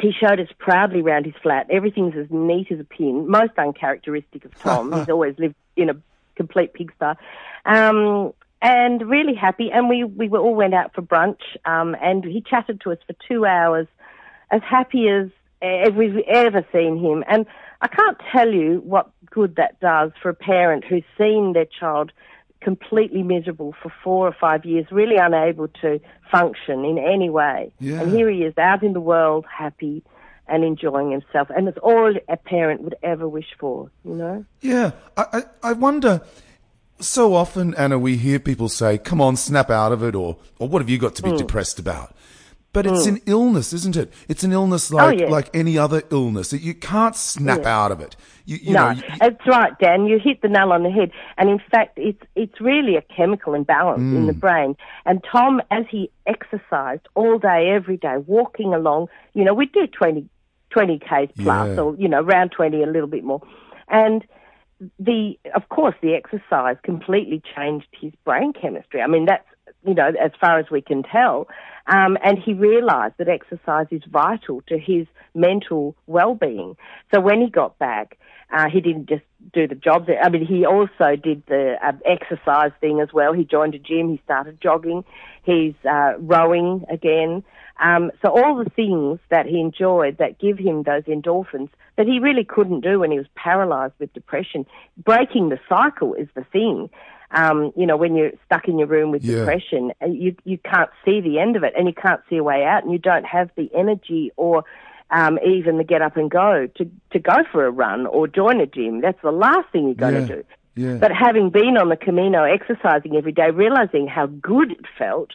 he 0.00 0.12
showed 0.12 0.40
us 0.40 0.48
proudly 0.58 1.02
round 1.02 1.26
his 1.26 1.34
flat. 1.42 1.66
Everything's 1.70 2.16
as 2.16 2.26
neat 2.30 2.70
as 2.70 2.80
a 2.80 2.84
pin, 2.84 3.28
most 3.28 3.52
uncharacteristic 3.58 4.44
of 4.44 4.58
Tom. 4.58 4.92
He's 4.98 5.08
always 5.08 5.38
lived 5.38 5.56
in 5.76 5.90
a 5.90 5.96
complete 6.36 6.72
pigsty. 6.72 7.14
Um, 7.66 8.32
and 8.62 9.08
really 9.08 9.34
happy. 9.34 9.70
And 9.72 9.88
we, 9.88 10.04
we 10.04 10.28
all 10.28 10.54
went 10.54 10.74
out 10.74 10.94
for 10.94 11.02
brunch 11.02 11.40
um, 11.64 11.96
and 12.00 12.24
he 12.24 12.42
chatted 12.42 12.80
to 12.82 12.92
us 12.92 12.98
for 13.06 13.14
two 13.28 13.46
hours 13.46 13.86
as 14.50 14.62
happy 14.62 15.08
as 15.08 15.30
if 15.60 15.94
we've 15.94 16.18
ever 16.28 16.64
seen 16.72 16.98
him. 16.98 17.24
And 17.28 17.46
I 17.80 17.88
can't 17.88 18.18
tell 18.32 18.50
you 18.52 18.82
what 18.84 19.10
good 19.30 19.56
that 19.56 19.80
does 19.80 20.12
for 20.20 20.28
a 20.28 20.34
parent 20.34 20.84
who's 20.84 21.04
seen 21.16 21.52
their 21.52 21.66
child 21.66 22.12
completely 22.60 23.22
miserable 23.22 23.74
for 23.82 23.92
four 24.04 24.28
or 24.28 24.36
five 24.38 24.64
years, 24.64 24.86
really 24.90 25.16
unable 25.16 25.68
to 25.68 26.00
function 26.30 26.84
in 26.84 26.98
any 26.98 27.30
way. 27.30 27.72
Yeah. 27.80 28.02
And 28.02 28.12
here 28.12 28.28
he 28.28 28.42
is 28.42 28.56
out 28.58 28.82
in 28.82 28.92
the 28.92 29.00
world, 29.00 29.46
happy 29.46 30.02
and 30.46 30.64
enjoying 30.64 31.10
himself. 31.10 31.48
And 31.56 31.68
it's 31.68 31.78
all 31.78 32.12
a 32.28 32.36
parent 32.36 32.82
would 32.82 32.96
ever 33.02 33.28
wish 33.28 33.46
for, 33.58 33.90
you 34.04 34.14
know? 34.14 34.44
Yeah. 34.60 34.92
I, 35.16 35.24
I, 35.32 35.70
I 35.70 35.72
wonder. 35.72 36.20
So 36.98 37.34
often, 37.34 37.74
Anna, 37.76 37.98
we 37.98 38.18
hear 38.18 38.38
people 38.38 38.68
say, 38.68 38.98
come 38.98 39.22
on, 39.22 39.36
snap 39.36 39.70
out 39.70 39.92
of 39.92 40.02
it, 40.02 40.14
or, 40.14 40.36
or 40.58 40.68
what 40.68 40.82
have 40.82 40.90
you 40.90 40.98
got 40.98 41.14
to 41.14 41.22
be 41.22 41.30
mm. 41.30 41.38
depressed 41.38 41.78
about? 41.78 42.14
But 42.72 42.86
it's 42.86 43.06
an 43.06 43.20
illness, 43.26 43.72
isn't 43.72 43.96
it? 43.96 44.12
It's 44.28 44.44
an 44.44 44.52
illness 44.52 44.92
like 44.92 45.16
Hmm. 45.16 45.22
Oh, 45.22 45.26
yeah. 45.26 45.30
like 45.30 45.50
any 45.52 45.76
other 45.76 46.02
illness. 46.10 46.52
You 46.52 46.72
can't 46.74 47.16
snap 47.16 47.66
out 47.66 47.90
of 47.90 48.00
it. 48.00 48.14
You, 48.44 48.58
you 48.62 48.72
no, 48.74 48.92
know, 48.92 48.98
you- 48.98 49.02
that's 49.18 49.44
right, 49.46 49.72
Dan. 49.80 50.06
You 50.06 50.20
hit 50.20 50.40
the 50.40 50.48
nail 50.48 50.72
on 50.72 50.84
the 50.84 50.90
head. 50.90 51.10
And 51.36 51.50
in 51.50 51.58
fact, 51.70 51.98
it's 51.98 52.22
it's 52.36 52.60
really 52.60 52.94
a 52.96 53.02
chemical 53.02 53.54
imbalance 53.54 54.00
in 54.00 54.22
Mm. 54.22 54.26
the 54.28 54.32
brain. 54.34 54.76
And 55.04 55.22
Tom, 55.24 55.60
as 55.72 55.84
he 55.90 56.10
exercised 56.26 57.08
all 57.16 57.38
day, 57.38 57.70
every 57.70 57.96
day, 57.96 58.18
walking 58.26 58.72
along, 58.72 59.08
you 59.34 59.42
know, 59.44 59.52
we'd 59.54 59.72
do 59.72 59.86
20, 59.88 60.26
20 60.70 60.98
k's 61.00 61.28
plus, 61.42 61.70
Yeah. 61.76 61.80
or 61.82 61.96
you 61.96 62.08
know, 62.08 62.20
around 62.22 62.50
twenty, 62.52 62.82
a 62.84 62.86
little 62.86 63.08
bit 63.08 63.24
more, 63.24 63.42
and 63.88 64.24
the 64.98 65.38
of 65.54 65.68
course 65.68 65.94
the 66.02 66.14
exercise 66.14 66.76
completely 66.82 67.42
changed 67.54 67.88
his 68.00 68.12
brain 68.24 68.52
chemistry. 68.52 69.02
I 69.02 69.06
mean 69.08 69.26
that's 69.26 69.44
you 69.84 69.94
know 69.94 70.08
as 70.08 70.32
far 70.40 70.58
as 70.58 70.66
we 70.70 70.80
can 70.80 71.02
tell, 71.02 71.48
um, 71.86 72.16
and 72.22 72.38
he 72.38 72.54
realised 72.54 73.14
that 73.18 73.28
exercise 73.28 73.86
is 73.90 74.02
vital 74.10 74.62
to 74.68 74.78
his 74.78 75.06
mental 75.34 75.96
well-being. 76.06 76.76
So 77.14 77.20
when 77.20 77.40
he 77.40 77.48
got 77.50 77.78
back, 77.78 78.18
uh, 78.52 78.68
he 78.68 78.80
didn't 78.80 79.08
just 79.08 79.22
do 79.52 79.66
the 79.66 79.74
job. 79.74 80.08
I 80.22 80.28
mean 80.28 80.46
he 80.46 80.66
also 80.66 81.16
did 81.16 81.42
the 81.46 81.76
uh, 81.82 81.92
exercise 82.04 82.72
thing 82.80 83.00
as 83.00 83.12
well. 83.12 83.32
He 83.32 83.44
joined 83.44 83.74
a 83.74 83.78
gym. 83.78 84.10
He 84.10 84.20
started 84.24 84.60
jogging. 84.60 85.04
He's 85.42 85.74
uh, 85.88 86.14
rowing 86.18 86.84
again. 86.90 87.44
Um, 87.82 88.10
so 88.22 88.30
all 88.30 88.62
the 88.62 88.68
things 88.70 89.20
that 89.30 89.46
he 89.46 89.58
enjoyed 89.58 90.18
that 90.18 90.38
give 90.38 90.58
him 90.58 90.82
those 90.82 91.04
endorphins 91.04 91.70
that 91.96 92.06
he 92.06 92.18
really 92.18 92.44
couldn't 92.44 92.80
do 92.80 93.00
when 93.00 93.10
he 93.10 93.18
was 93.18 93.26
paralyzed 93.34 93.94
with 93.98 94.12
depression. 94.12 94.66
Breaking 94.96 95.48
the 95.48 95.58
cycle 95.68 96.14
is 96.14 96.28
the 96.34 96.44
thing. 96.44 96.90
Um, 97.32 97.72
you 97.76 97.86
know, 97.86 97.96
when 97.96 98.16
you're 98.16 98.32
stuck 98.46 98.66
in 98.68 98.78
your 98.78 98.88
room 98.88 99.10
with 99.12 99.22
Yeah. 99.22 99.36
depression, 99.38 99.92
uh, 100.02 100.06
you 100.06 100.34
you 100.44 100.58
can't 100.58 100.90
see 101.04 101.20
the 101.20 101.38
end 101.38 101.56
of 101.56 101.62
it, 101.62 101.74
and 101.76 101.86
you 101.86 101.94
can't 101.94 102.20
see 102.28 102.36
a 102.38 102.42
way 102.42 102.64
out, 102.64 102.82
and 102.82 102.92
you 102.92 102.98
don't 102.98 103.24
have 103.24 103.50
the 103.56 103.70
energy 103.74 104.32
or 104.36 104.64
um, 105.10 105.38
even 105.46 105.76
the 105.78 105.84
get 105.84 106.02
up 106.02 106.16
and 106.16 106.30
go 106.30 106.68
to 106.76 106.90
to 107.12 107.18
go 107.18 107.44
for 107.52 107.66
a 107.66 107.70
run 107.70 108.06
or 108.06 108.26
join 108.26 108.60
a 108.60 108.66
gym. 108.66 109.00
That's 109.00 109.20
the 109.22 109.32
last 109.32 109.68
thing 109.72 109.84
you're 109.86 109.94
going 109.94 110.14
Yeah. 110.14 110.20
to 110.26 110.36
do. 110.36 110.44
yeah. 110.76 110.96
But 110.98 111.12
having 111.12 111.50
been 111.50 111.76
on 111.76 111.88
the 111.88 111.96
Camino, 111.96 112.44
exercising 112.44 113.16
every 113.16 113.32
day, 113.32 113.50
realizing 113.50 114.06
how 114.06 114.26
good 114.26 114.72
it 114.72 114.84
felt, 114.98 115.30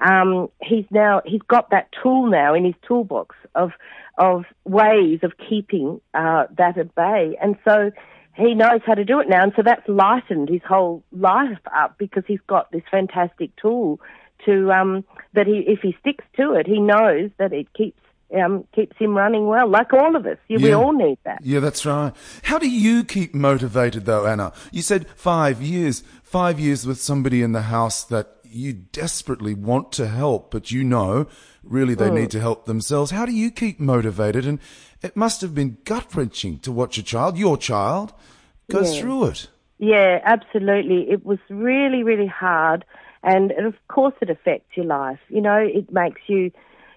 um, 0.00 0.48
he's 0.62 0.86
now 0.90 1.22
he's 1.24 1.42
got 1.48 1.70
that 1.70 1.88
tool 2.02 2.26
now 2.26 2.54
in 2.54 2.64
his 2.64 2.74
toolbox 2.86 3.36
of 3.54 3.72
of 4.18 4.44
ways 4.64 5.20
of 5.22 5.32
keeping 5.48 6.00
uh, 6.14 6.44
that 6.58 6.76
at 6.76 6.94
bay, 6.94 7.36
and 7.40 7.56
so 7.66 7.90
he 8.34 8.54
knows 8.54 8.80
how 8.86 8.94
to 8.94 9.04
do 9.04 9.20
it 9.20 9.28
now, 9.28 9.42
and 9.42 9.52
so 9.56 9.62
that's 9.62 9.86
lightened 9.88 10.48
his 10.48 10.62
whole 10.66 11.02
life 11.12 11.58
up 11.74 11.96
because 11.98 12.24
he's 12.26 12.40
got 12.46 12.70
this 12.72 12.82
fantastic 12.90 13.54
tool 13.56 14.00
to 14.46 14.72
um, 14.72 15.04
that 15.34 15.46
he 15.46 15.64
if 15.66 15.80
he 15.80 15.96
sticks 16.00 16.24
to 16.36 16.52
it, 16.54 16.66
he 16.66 16.80
knows 16.80 17.30
that 17.38 17.52
it 17.52 17.72
keeps 17.74 18.00
um, 18.34 18.64
keeps 18.74 18.96
him 18.96 19.16
running 19.16 19.46
well, 19.46 19.68
like 19.68 19.92
all 19.92 20.16
of 20.16 20.26
us. 20.26 20.38
Yeah, 20.48 20.58
We 20.58 20.72
all 20.72 20.92
need 20.92 21.18
that. 21.24 21.40
Yeah, 21.42 21.60
that's 21.60 21.84
right. 21.84 22.12
How 22.44 22.58
do 22.58 22.68
you 22.68 23.04
keep 23.04 23.34
motivated 23.34 24.06
though, 24.06 24.26
Anna? 24.26 24.52
You 24.70 24.82
said 24.82 25.08
five 25.16 25.60
years, 25.60 26.02
five 26.22 26.60
years 26.60 26.86
with 26.86 27.00
somebody 27.00 27.42
in 27.42 27.52
the 27.52 27.62
house 27.62 28.04
that 28.04 28.36
you 28.44 28.72
desperately 28.72 29.54
want 29.54 29.92
to 29.92 30.08
help, 30.08 30.50
but 30.50 30.70
you 30.70 30.84
know 30.84 31.26
really 31.62 31.94
Mm. 31.94 31.98
they 31.98 32.10
need 32.10 32.30
to 32.32 32.40
help 32.40 32.64
themselves. 32.66 33.10
How 33.10 33.26
do 33.26 33.32
you 33.32 33.50
keep 33.50 33.78
motivated? 33.80 34.46
And 34.46 34.58
it 35.02 35.16
must 35.16 35.40
have 35.40 35.54
been 35.54 35.78
gut 35.84 36.14
wrenching 36.14 36.58
to 36.60 36.72
watch 36.72 36.98
a 36.98 37.02
child, 37.02 37.36
your 37.38 37.56
child, 37.56 38.12
go 38.70 38.80
Yeah. 38.80 39.00
through 39.00 39.24
it. 39.26 39.48
Yeah, 39.78 40.20
absolutely. 40.24 41.10
It 41.10 41.24
was 41.24 41.38
really, 41.48 42.02
really 42.02 42.26
hard, 42.26 42.84
and, 43.22 43.50
and 43.50 43.66
of 43.66 43.74
course 43.88 44.14
it 44.20 44.28
affects 44.30 44.76
your 44.76 44.86
life. 44.86 45.18
You 45.28 45.40
know, 45.40 45.56
it 45.56 45.90
makes 45.92 46.20
you 46.26 46.50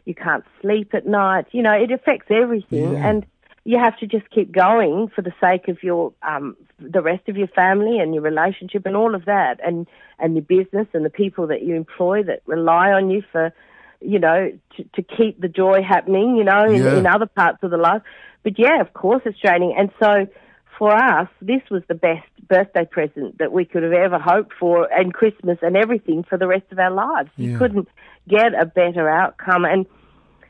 you 0.05 0.13
can't 0.13 0.43
sleep 0.61 0.93
at 0.93 1.05
night. 1.07 1.45
You 1.51 1.63
know, 1.63 1.71
it 1.71 1.89
affects 1.89 2.29
everything, 2.29 2.91
Yeah. 2.91 3.07
and 3.07 3.25
you 3.63 3.77
have 3.79 3.97
to 3.99 4.05
just 4.05 4.29
keep 4.31 4.51
going 4.51 5.07
for 5.07 5.21
the 5.21 5.31
sake 5.39 5.69
of 5.69 5.81
your 5.81 6.11
um, 6.27 6.57
the 6.77 7.01
rest 7.01 7.29
of 7.29 7.37
your 7.37 7.47
family 7.47 7.99
and 7.99 8.13
your 8.13 8.21
relationship 8.21 8.85
and 8.85 8.97
all 8.97 9.15
of 9.15 9.23
that, 9.25 9.61
and 9.65 9.87
and 10.19 10.35
your 10.35 10.43
business 10.43 10.87
and 10.93 11.05
the 11.05 11.09
people 11.09 11.47
that 11.47 11.61
you 11.61 11.73
employ 11.75 12.21
that 12.23 12.41
rely 12.47 12.91
on 12.91 13.09
you 13.09 13.23
for 13.31 13.53
you 14.03 14.19
know, 14.19 14.51
to, 14.77 14.83
to 14.95 15.01
keep 15.01 15.39
the 15.39 15.47
joy 15.47 15.81
happening, 15.81 16.35
you 16.35 16.43
know, 16.43 16.65
in, 16.65 16.83
Yeah. 16.83 16.97
in 16.97 17.05
other 17.05 17.25
parts 17.25 17.59
of 17.63 17.71
the 17.71 17.77
life. 17.77 18.01
But 18.43 18.59
yeah, 18.59 18.81
of 18.81 18.93
course 18.93 19.21
it's 19.25 19.39
draining. 19.39 19.73
And 19.77 19.89
so 19.99 20.27
for 20.77 20.93
us, 20.93 21.29
this 21.41 21.61
was 21.71 21.83
the 21.87 21.95
best 21.95 22.27
birthday 22.47 22.85
present 22.85 23.37
that 23.37 23.51
we 23.51 23.63
could 23.65 23.83
have 23.83 23.93
ever 23.93 24.19
hoped 24.19 24.53
for 24.59 24.91
and 24.91 25.13
Christmas 25.13 25.57
and 25.61 25.77
everything 25.77 26.23
for 26.23 26.37
the 26.37 26.47
rest 26.47 26.65
of 26.71 26.79
our 26.79 26.91
lives. 26.91 27.29
Yeah. 27.37 27.51
You 27.51 27.57
couldn't 27.57 27.87
get 28.27 28.53
a 28.59 28.65
better 28.65 29.09
outcome. 29.09 29.65
And, 29.65 29.85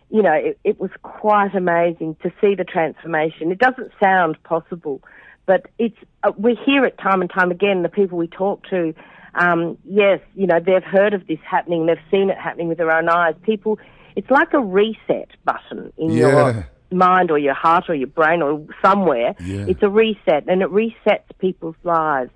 you 0.10 0.22
know, 0.24 0.34
it, 0.34 0.58
it 0.64 0.80
was 0.80 0.92
quite 1.04 1.54
amazing 1.56 2.16
to 2.24 2.32
see 2.42 2.56
the 2.56 2.64
transformation. 2.64 3.52
It 3.52 3.60
doesn't 3.60 3.92
sound 4.02 4.42
possible, 4.44 5.02
but 5.46 5.68
it's, 5.78 5.98
uh, 6.24 6.32
we 6.38 6.58
hear 6.66 6.86
it 6.86 6.98
time 6.98 7.22
and 7.22 7.30
time 7.30 7.52
again, 7.52 7.84
the 7.84 7.90
people 7.90 8.18
we 8.18 8.28
talk 8.28 8.64
to, 8.70 8.94
um, 9.36 9.78
yes, 9.86 10.20
you 10.36 10.48
know, 10.48 10.60
they've 10.60 10.84
heard 10.84 11.14
of 11.14 11.26
this 11.28 11.40
happening, 11.50 11.86
they've 11.86 11.98
seen 12.12 12.30
it 12.30 12.38
happening 12.38 12.68
with 12.68 12.78
their 12.78 12.92
own 12.92 13.10
eyes. 13.10 13.36
People, 13.44 13.80
it's 14.16 14.30
like 14.30 14.54
a 14.54 14.60
reset 14.60 15.30
button 15.44 15.92
in 15.98 16.12
Yeah. 16.12 16.28
your 16.28 16.70
mind 16.92 17.32
or 17.32 17.40
your 17.40 17.56
heart 17.56 17.86
or 17.90 17.96
your 17.96 18.08
brain 18.08 18.42
or 18.42 18.66
somewhere. 18.84 19.36
Yeah. 19.44 19.66
It's 19.68 19.82
a 19.82 19.90
reset 19.90 20.48
and 20.48 20.62
it 20.62 20.70
resets 20.70 21.24
people's 21.40 21.76
lives 21.84 22.32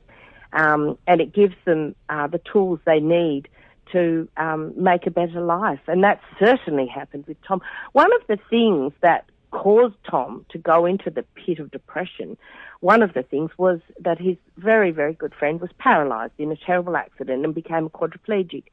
um, 0.53 0.97
and 1.07 1.21
it 1.21 1.33
gives 1.33 1.55
them 1.65 1.95
uh, 2.09 2.27
the 2.27 2.41
tools 2.51 2.79
they 2.85 2.99
need 2.99 3.47
to 3.91 4.27
um, 4.35 4.73
make 4.75 5.05
a 5.07 5.11
better 5.11 5.39
life. 5.41 5.79
And 5.87 6.03
that 6.03 6.19
certainly 6.39 6.87
happened 6.87 7.25
with 7.27 7.37
Tom. 7.47 7.61
One 7.93 8.09
of 8.15 8.27
the 8.27 8.37
things 8.49 8.91
that 9.01 9.25
caused 9.51 9.95
Tom 10.09 10.45
to 10.49 10.57
go 10.57 10.85
into 10.85 11.09
the 11.09 11.23
pit 11.35 11.59
of 11.59 11.71
depression, 11.71 12.37
one 12.79 13.01
of 13.01 13.13
the 13.13 13.23
things 13.23 13.51
was 13.57 13.79
that 13.99 14.19
his 14.19 14.37
very, 14.57 14.91
very 14.91 15.13
good 15.13 15.33
friend 15.33 15.59
was 15.59 15.69
paralyzed 15.77 16.33
in 16.37 16.51
a 16.51 16.55
terrible 16.55 16.95
accident 16.95 17.43
and 17.43 17.55
became 17.55 17.85
a 17.85 17.89
quadriplegic. 17.89 18.63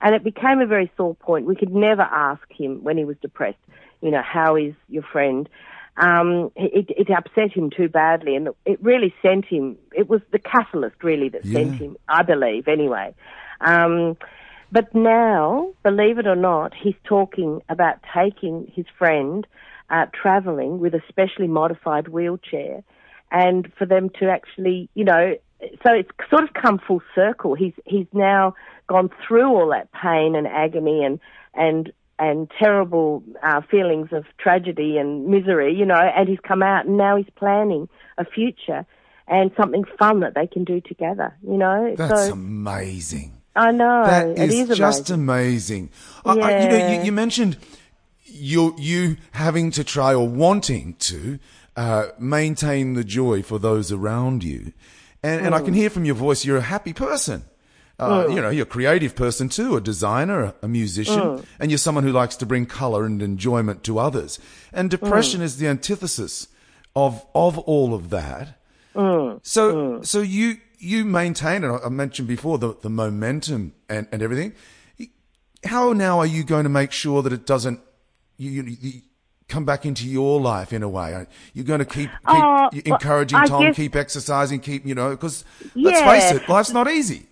And 0.00 0.14
it 0.14 0.22
became 0.22 0.60
a 0.60 0.66
very 0.66 0.90
sore 0.96 1.14
point. 1.14 1.46
We 1.46 1.56
could 1.56 1.74
never 1.74 2.02
ask 2.02 2.42
him 2.50 2.82
when 2.84 2.98
he 2.98 3.04
was 3.04 3.16
depressed, 3.22 3.58
you 4.02 4.10
know, 4.10 4.22
how 4.22 4.56
is 4.56 4.74
your 4.88 5.02
friend? 5.02 5.48
Um, 5.96 6.50
it, 6.56 6.90
it 6.90 7.08
upset 7.10 7.52
him 7.56 7.70
too 7.70 7.88
badly 7.88 8.34
and 8.34 8.48
it 8.66 8.82
really 8.82 9.14
sent 9.22 9.44
him, 9.44 9.78
it 9.92 10.08
was 10.08 10.20
the 10.32 10.40
catalyst 10.40 11.02
really 11.04 11.28
that 11.30 11.46
sent 11.46 11.76
him, 11.76 11.96
I 12.08 12.24
believe 12.24 12.66
anyway. 12.66 13.14
Um, 13.60 14.16
but 14.72 14.92
now, 14.92 15.72
believe 15.84 16.18
it 16.18 16.26
or 16.26 16.34
not, 16.34 16.72
he's 16.74 16.96
talking 17.04 17.62
about 17.68 18.00
taking 18.12 18.70
his 18.74 18.86
friend 18.98 19.46
uh, 19.88 20.06
traveling 20.20 20.80
with 20.80 20.94
a 20.94 21.02
specially 21.08 21.46
modified 21.46 22.08
wheelchair 22.08 22.82
and 23.34 23.70
for 23.76 23.84
them 23.86 24.08
to 24.20 24.30
actually, 24.30 24.88
you 24.94 25.04
know, 25.04 25.34
so 25.84 25.92
it's 25.92 26.10
sort 26.30 26.44
of 26.44 26.50
come 26.54 26.78
full 26.78 27.02
circle. 27.14 27.54
He's 27.54 27.72
he's 27.84 28.06
now 28.12 28.54
gone 28.86 29.10
through 29.26 29.48
all 29.54 29.68
that 29.70 29.88
pain 29.92 30.34
and 30.36 30.46
agony 30.46 31.04
and 31.04 31.18
and 31.54 31.92
and 32.18 32.48
terrible 32.58 33.22
uh, 33.42 33.60
feelings 33.70 34.08
of 34.12 34.24
tragedy 34.38 34.98
and 34.98 35.26
misery, 35.26 35.74
you 35.74 35.84
know, 35.84 35.96
and 36.16 36.28
he's 36.28 36.38
come 36.46 36.62
out 36.62 36.86
and 36.86 36.96
now 36.96 37.16
he's 37.16 37.30
planning 37.34 37.88
a 38.18 38.24
future 38.24 38.86
and 39.26 39.50
something 39.56 39.84
fun 39.98 40.20
that 40.20 40.34
they 40.34 40.46
can 40.46 40.62
do 40.64 40.80
together, 40.80 41.34
you 41.42 41.56
know. 41.56 41.94
That's 41.96 42.26
so 42.28 42.32
amazing. 42.34 43.32
I 43.56 43.70
know 43.72 44.04
That 44.04 44.28
it 44.38 44.50
is, 44.52 44.70
is 44.70 44.78
just 44.78 45.10
amazing. 45.10 45.88
amazing. 46.24 46.40
I- 46.42 46.46
I- 46.46 46.62
you 46.62 46.68
know, 46.68 46.76
you, 46.76 46.94
Yeah. 46.94 47.02
you 47.04 47.12
mentioned 47.12 47.56
you 48.26 48.74
you 48.78 49.16
having 49.32 49.70
to 49.72 49.82
try 49.84 50.12
or 50.14 50.26
wanting 50.28 50.94
to 50.98 51.38
uh, 51.76 52.06
maintain 52.18 52.94
the 52.94 53.04
joy 53.04 53.42
for 53.42 53.58
those 53.58 53.90
around 53.92 54.44
you, 54.44 54.72
and 55.22 55.44
and 55.44 55.54
I 55.54 55.60
Mm. 55.60 55.64
can 55.64 55.74
hear 55.74 55.90
from 55.90 56.04
your 56.04 56.14
voice 56.14 56.44
you're 56.44 56.58
a 56.58 56.62
happy 56.62 56.92
person. 56.92 57.44
Uh, 57.98 58.26
You 58.28 58.40
know, 58.42 58.50
you're 58.50 58.64
a 58.64 58.76
creative 58.78 59.14
person 59.14 59.48
too, 59.48 59.76
a 59.76 59.80
designer, 59.80 60.52
a, 60.62 60.66
musician, 60.68 61.20
Mm. 61.20 61.44
and 61.60 61.70
you're 61.70 61.78
someone 61.78 62.02
who 62.02 62.10
likes 62.12 62.34
to 62.36 62.46
bring 62.46 62.66
color 62.66 63.04
and 63.04 63.22
enjoyment 63.22 63.84
to 63.84 63.98
others. 64.00 64.40
And 64.72 64.90
depression 64.90 65.40
Mm. 65.40 65.44
is 65.44 65.56
the 65.58 65.68
antithesis 65.68 66.48
of 66.96 67.24
of 67.34 67.56
all 67.58 67.94
of 67.94 68.10
that. 68.10 68.58
Mm. 68.96 69.38
So, 69.42 70.00
so 70.02 70.20
you 70.20 70.56
you 70.78 71.04
maintain, 71.04 71.64
and 71.64 71.78
I 71.84 71.88
mentioned 71.88 72.28
before 72.28 72.58
the 72.58 72.74
the 72.82 72.90
momentum 72.90 73.72
and 73.88 74.06
and 74.12 74.22
everything. 74.22 74.52
How 75.64 75.92
now 75.94 76.18
are 76.18 76.26
you 76.26 76.44
going 76.44 76.64
to 76.64 76.68
make 76.80 76.92
sure 76.92 77.22
that 77.22 77.32
it 77.32 77.46
doesn't 77.46 77.80
you, 78.36 78.50
you 78.64 79.00
come 79.54 79.64
back 79.64 79.86
into 79.86 80.08
your 80.08 80.40
life 80.40 80.72
in 80.72 80.82
a 80.82 80.88
way? 80.88 81.26
You're 81.54 81.64
going 81.64 81.78
to 81.78 81.84
keep, 81.84 82.10
keep 82.10 82.18
Oh, 82.26 82.68
you 82.72 82.82
well, 82.86 82.94
encouraging 82.96 83.38
Tom, 83.46 83.62
guess- 83.62 83.76
keep 83.76 83.94
exercising, 83.94 84.58
keep 84.60 84.84
you 84.84 84.94
know 84.96 85.10
because 85.10 85.44
let's 85.76 86.00
face 86.00 86.32
it, 86.42 86.48
life's 86.48 86.70
not 86.72 86.90
easy. 86.90 87.26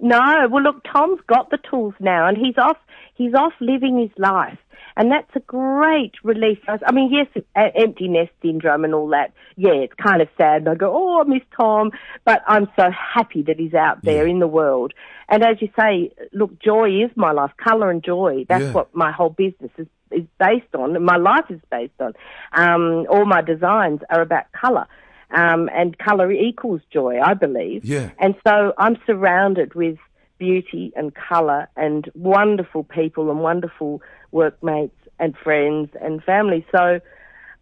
No, 0.00 0.46
well, 0.50 0.62
look, 0.62 0.84
Tom's 0.84 1.20
got 1.26 1.50
the 1.50 1.58
tools 1.70 1.94
now, 1.98 2.28
and 2.28 2.36
he's 2.36 2.56
off. 2.56 2.76
He's 3.14 3.34
off 3.34 3.52
living 3.60 3.98
his 3.98 4.16
life, 4.16 4.58
and 4.96 5.10
that's 5.10 5.30
a 5.34 5.40
great 5.40 6.12
relief. 6.22 6.58
I 6.68 6.92
mean, 6.92 7.10
yes, 7.12 7.44
empty 7.56 8.06
nest 8.06 8.30
syndrome 8.40 8.84
and 8.84 8.94
all 8.94 9.08
that. 9.08 9.32
Yeah, 9.56 9.72
it's 9.72 9.94
kind 9.94 10.22
of 10.22 10.28
sad. 10.38 10.58
And 10.58 10.68
I 10.68 10.76
go, 10.76 10.92
oh, 10.94 11.20
I 11.20 11.24
miss 11.28 11.42
Tom, 11.56 11.90
but 12.24 12.42
I'm 12.46 12.68
so 12.78 12.84
happy 12.92 13.42
that 13.42 13.58
he's 13.58 13.74
out 13.74 14.04
there 14.04 14.24
yeah. 14.24 14.32
in 14.32 14.38
the 14.38 14.46
world. 14.46 14.94
And 15.28 15.42
as 15.42 15.56
you 15.60 15.68
say, 15.78 16.12
look, 16.32 16.60
joy 16.62 17.04
is 17.04 17.10
my 17.16 17.32
life. 17.32 17.50
Colour 17.56 17.90
and 17.90 18.04
joy. 18.04 18.46
That's 18.48 18.66
yeah. 18.66 18.72
what 18.72 18.94
my 18.94 19.10
whole 19.10 19.30
business 19.30 19.72
is 19.78 19.88
is 20.10 20.24
based 20.38 20.74
on. 20.74 21.02
My 21.04 21.16
life 21.16 21.44
is 21.50 21.60
based 21.70 22.00
on. 22.00 22.14
Um, 22.52 23.06
all 23.10 23.26
my 23.26 23.42
designs 23.42 24.00
are 24.10 24.22
about 24.22 24.44
colour. 24.52 24.86
Um, 25.30 25.68
and 25.74 25.98
colour 25.98 26.32
equals 26.32 26.80
joy, 26.90 27.20
I 27.20 27.34
believe. 27.34 27.84
Yeah. 27.84 28.10
And 28.18 28.34
so 28.46 28.72
I'm 28.78 28.96
surrounded 29.06 29.74
with 29.74 29.98
beauty 30.38 30.92
and 30.96 31.14
colour 31.14 31.68
and 31.76 32.10
wonderful 32.14 32.84
people 32.84 33.30
and 33.30 33.40
wonderful 33.40 34.00
workmates 34.30 34.96
and 35.18 35.36
friends 35.36 35.90
and 36.00 36.22
family. 36.24 36.64
So 36.72 37.00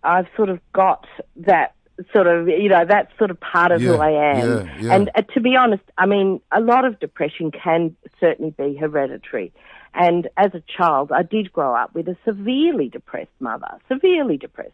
I've 0.02 0.26
sort 0.36 0.48
of 0.48 0.60
got 0.72 1.06
that 1.36 1.74
sort 2.12 2.26
of, 2.26 2.48
you 2.48 2.68
know, 2.68 2.84
that's 2.86 3.10
sort 3.18 3.30
of 3.30 3.40
part 3.40 3.72
of 3.72 3.82
yeah, 3.82 3.88
who 3.88 3.96
I 3.96 4.36
am. 4.36 4.48
Yeah, 4.48 4.76
yeah. 4.80 4.94
And 4.94 5.10
uh, 5.14 5.22
to 5.34 5.40
be 5.40 5.56
honest, 5.56 5.82
I 5.96 6.06
mean, 6.06 6.40
a 6.52 6.60
lot 6.60 6.84
of 6.84 7.00
depression 7.00 7.50
can 7.50 7.96
certainly 8.20 8.50
be 8.50 8.76
hereditary. 8.76 9.52
And 9.94 10.28
as 10.36 10.52
a 10.54 10.62
child, 10.76 11.10
I 11.10 11.22
did 11.22 11.52
grow 11.52 11.74
up 11.74 11.94
with 11.94 12.06
a 12.08 12.16
severely 12.24 12.88
depressed 12.88 13.30
mother, 13.40 13.78
severely 13.88 14.36
depressed. 14.36 14.72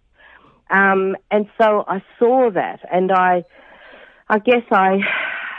Um, 0.72 1.16
and 1.30 1.46
so 1.60 1.84
I 1.86 2.02
saw 2.18 2.50
that, 2.50 2.80
and 2.90 3.12
I, 3.12 3.44
I 4.28 4.38
guess 4.38 4.62
I, 4.70 5.00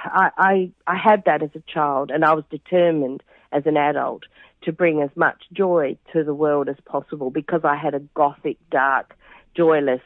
I, 0.06 0.30
I, 0.38 0.72
I 0.88 0.98
had 0.98 1.24
that 1.26 1.44
as 1.44 1.52
a 1.54 1.62
child, 1.72 2.10
and 2.10 2.26
I 2.26 2.34
was 2.34 2.44
determined 2.50 3.22
as 3.52 3.64
an 3.68 3.78
adult 3.78 4.24
to 4.64 4.72
bring 4.72 5.04
as 5.04 5.12
much 5.16 5.44
joy 5.54 5.98
to 6.14 6.24
the 6.24 6.34
world 6.34 6.68
as 6.68 6.78
possible 6.86 7.30
because 7.30 7.62
I 7.64 7.76
had 7.76 7.94
a 7.94 8.00
gothic, 8.00 8.58
dark, 8.72 9.16
joyless, 9.56 10.02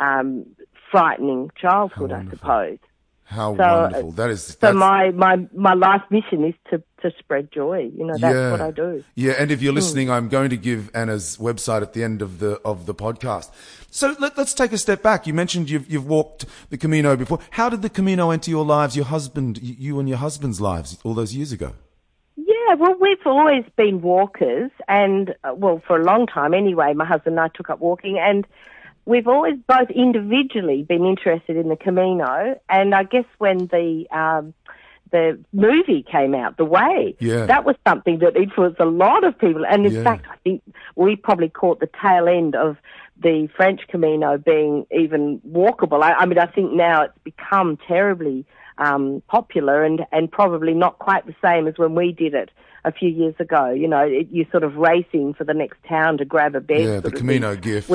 um, 0.00 0.46
frightening 0.90 1.50
childhood, 1.60 2.12
I 2.12 2.24
suppose. 2.30 2.78
How 3.28 3.54
so, 3.54 3.62
wonderful! 3.62 4.12
That 4.12 4.30
is. 4.30 4.56
So 4.58 4.72
my, 4.72 5.10
my 5.10 5.46
my 5.54 5.74
life 5.74 6.00
mission 6.08 6.46
is 6.46 6.54
to 6.70 6.82
to 7.02 7.10
spread 7.18 7.52
joy. 7.52 7.90
You 7.94 8.06
know, 8.06 8.16
that's 8.16 8.34
yeah. 8.34 8.50
what 8.50 8.62
I 8.62 8.70
do. 8.70 9.04
Yeah, 9.16 9.32
and 9.38 9.50
if 9.50 9.60
you're 9.60 9.72
hmm. 9.72 9.76
listening, 9.76 10.08
mm. 10.08 10.12
I'm 10.12 10.28
going 10.30 10.48
to 10.48 10.56
give 10.56 10.90
Anna's 10.94 11.36
website 11.36 11.82
at 11.82 11.92
the 11.92 12.02
end 12.02 12.22
of 12.22 12.38
the 12.38 12.58
of 12.64 12.86
the 12.86 12.94
podcast. 12.94 13.50
So 13.90 14.16
let, 14.18 14.38
us 14.38 14.54
take 14.54 14.72
a 14.72 14.78
step 14.78 15.02
back. 15.02 15.26
You 15.26 15.34
mentioned 15.34 15.68
you've 15.68 15.90
you've 15.90 16.06
walked 16.06 16.46
the 16.70 16.78
Camino 16.78 17.16
before. 17.16 17.38
How 17.50 17.68
did 17.68 17.82
the 17.82 17.90
Camino 17.90 18.30
enter 18.30 18.50
your 18.50 18.64
lives, 18.64 18.96
your 18.96 19.04
husband, 19.04 19.58
you 19.62 20.00
and 20.00 20.08
your 20.08 20.18
husband's 20.18 20.58
lives, 20.58 20.98
all 21.04 21.12
those 21.12 21.34
years 21.34 21.52
ago? 21.52 21.72
Yeah, 22.36 22.74
well, 22.78 22.96
we've 22.98 23.18
always 23.26 23.64
been 23.76 24.00
walkers, 24.00 24.70
and 24.88 25.34
uh, 25.44 25.52
well, 25.54 25.82
for 25.86 26.00
a 26.00 26.02
long 26.02 26.26
time 26.26 26.54
anyway. 26.54 26.94
My 26.94 27.04
husband 27.04 27.38
and 27.38 27.40
I 27.40 27.48
took 27.54 27.68
up 27.68 27.80
walking, 27.80 28.18
and 28.18 28.46
we've 29.08 29.26
always 29.26 29.54
both 29.66 29.90
individually 29.90 30.82
been 30.82 31.06
interested 31.06 31.56
in 31.56 31.68
the 31.68 31.76
Camino, 31.76 32.60
and 32.68 32.94
I 32.94 33.04
guess 33.04 33.24
when 33.38 33.66
the 33.68 34.06
um, 34.12 34.54
the 35.10 35.38
movie 35.54 36.02
came 36.02 36.34
out, 36.34 36.58
The 36.58 36.66
Way, 36.66 37.16
yeah. 37.18 37.46
that 37.46 37.64
was 37.64 37.76
something 37.86 38.18
that 38.18 38.36
influenced 38.36 38.78
a 38.78 38.84
lot 38.84 39.24
of 39.24 39.38
people. 39.38 39.64
And 39.64 39.86
in 39.86 39.92
yeah. 39.92 40.04
fact, 40.04 40.26
I 40.30 40.36
think 40.44 40.62
we 40.96 41.16
probably 41.16 41.48
caught 41.48 41.80
the 41.80 41.88
tail 42.02 42.28
end 42.28 42.54
of 42.54 42.76
the 43.20 43.48
French 43.56 43.80
Camino 43.88 44.36
being 44.36 44.86
even 44.90 45.40
walkable. 45.48 46.02
I, 46.02 46.12
I 46.12 46.26
mean, 46.26 46.38
I 46.38 46.44
think 46.44 46.74
now 46.74 47.04
it's 47.04 47.18
become 47.24 47.78
terribly 47.88 48.44
um, 48.76 49.22
popular 49.28 49.82
and, 49.82 50.04
and 50.12 50.30
probably 50.30 50.74
not 50.74 50.98
quite 50.98 51.24
the 51.24 51.34
same 51.42 51.66
as 51.66 51.78
when 51.78 51.94
we 51.94 52.12
did 52.12 52.34
it 52.34 52.50
a 52.84 52.92
few 52.92 53.08
years 53.08 53.34
ago. 53.38 53.70
You 53.70 53.88
know, 53.88 54.04
it, 54.04 54.28
you're 54.30 54.50
sort 54.50 54.62
of 54.62 54.76
racing 54.76 55.32
for 55.32 55.44
the 55.44 55.54
next 55.54 55.78
town 55.88 56.18
to 56.18 56.26
grab 56.26 56.54
a 56.54 56.60
bed. 56.60 56.80
Yeah, 56.84 57.00
the 57.00 57.10
Camino 57.10 57.54
thing. 57.54 57.62
gift 57.62 57.88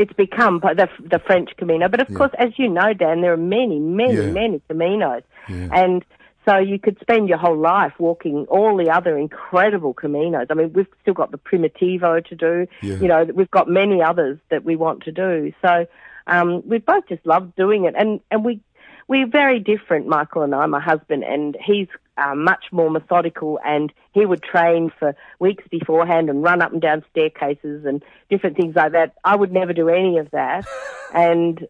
it's 0.00 0.12
become 0.14 0.60
the 0.60 0.88
the 0.98 1.18
French 1.18 1.50
Camino. 1.58 1.88
But 1.88 2.00
of 2.00 2.10
yeah. 2.10 2.16
course, 2.16 2.32
as 2.38 2.50
you 2.56 2.68
know, 2.68 2.94
Dan, 2.94 3.20
there 3.20 3.32
are 3.32 3.36
many, 3.36 3.78
many, 3.78 4.14
yeah. 4.14 4.30
many 4.30 4.62
Caminos, 4.68 5.22
yeah. 5.48 5.68
and 5.72 6.04
so 6.46 6.56
you 6.56 6.78
could 6.78 6.98
spend 7.00 7.28
your 7.28 7.36
whole 7.36 7.58
life 7.58 7.92
walking 7.98 8.46
all 8.48 8.76
the 8.76 8.88
other 8.90 9.18
incredible 9.18 9.92
Caminos. 9.92 10.46
I 10.48 10.54
mean, 10.54 10.72
we've 10.72 10.86
still 11.02 11.12
got 11.12 11.32
the 11.32 11.38
Primitivo 11.38 12.24
to 12.26 12.34
do. 12.34 12.66
You 12.80 13.08
know, 13.08 13.24
we've 13.24 13.50
got 13.50 13.68
many 13.68 14.00
others 14.00 14.38
that 14.48 14.64
we 14.64 14.74
want 14.74 15.02
to 15.02 15.12
do. 15.12 15.52
So 15.60 15.86
um, 16.26 16.66
we 16.66 16.78
both 16.78 17.06
just 17.08 17.26
love 17.26 17.54
doing 17.56 17.84
it, 17.84 17.94
and 17.96 18.20
and 18.30 18.42
we 18.42 18.60
we're 19.06 19.26
very 19.26 19.58
different, 19.58 20.06
Michael 20.06 20.42
and 20.42 20.54
I, 20.54 20.64
my 20.66 20.80
husband, 20.80 21.24
and 21.24 21.56
he's 21.62 21.88
uh, 22.16 22.34
much 22.34 22.64
more 22.72 22.90
methodical 22.90 23.58
and 23.64 23.92
he 24.12 24.26
would 24.26 24.42
train 24.42 24.92
for 24.98 25.14
weeks 25.38 25.64
beforehand 25.70 26.28
and 26.28 26.42
run 26.42 26.60
up 26.62 26.72
and 26.72 26.82
down 26.82 27.04
staircases 27.10 27.84
and 27.84 28.02
different 28.28 28.56
things 28.56 28.74
like 28.76 28.92
that. 28.92 29.14
I 29.24 29.36
would 29.36 29.52
never 29.52 29.72
do 29.72 29.88
any 29.88 30.18
of 30.18 30.30
that. 30.32 30.64
and 31.14 31.66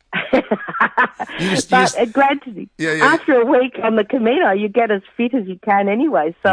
just, 1.38 1.70
but 1.70 1.92
just, 1.94 2.12
granted, 2.12 2.68
yeah, 2.78 2.92
yeah, 2.92 3.04
after 3.06 3.40
a 3.40 3.44
week 3.44 3.78
on 3.82 3.96
the 3.96 4.04
Camino, 4.04 4.52
you 4.52 4.68
get 4.68 4.90
as 4.90 5.02
fit 5.16 5.34
as 5.34 5.46
you 5.46 5.58
can 5.64 5.88
anyway. 5.88 6.34
So, 6.42 6.50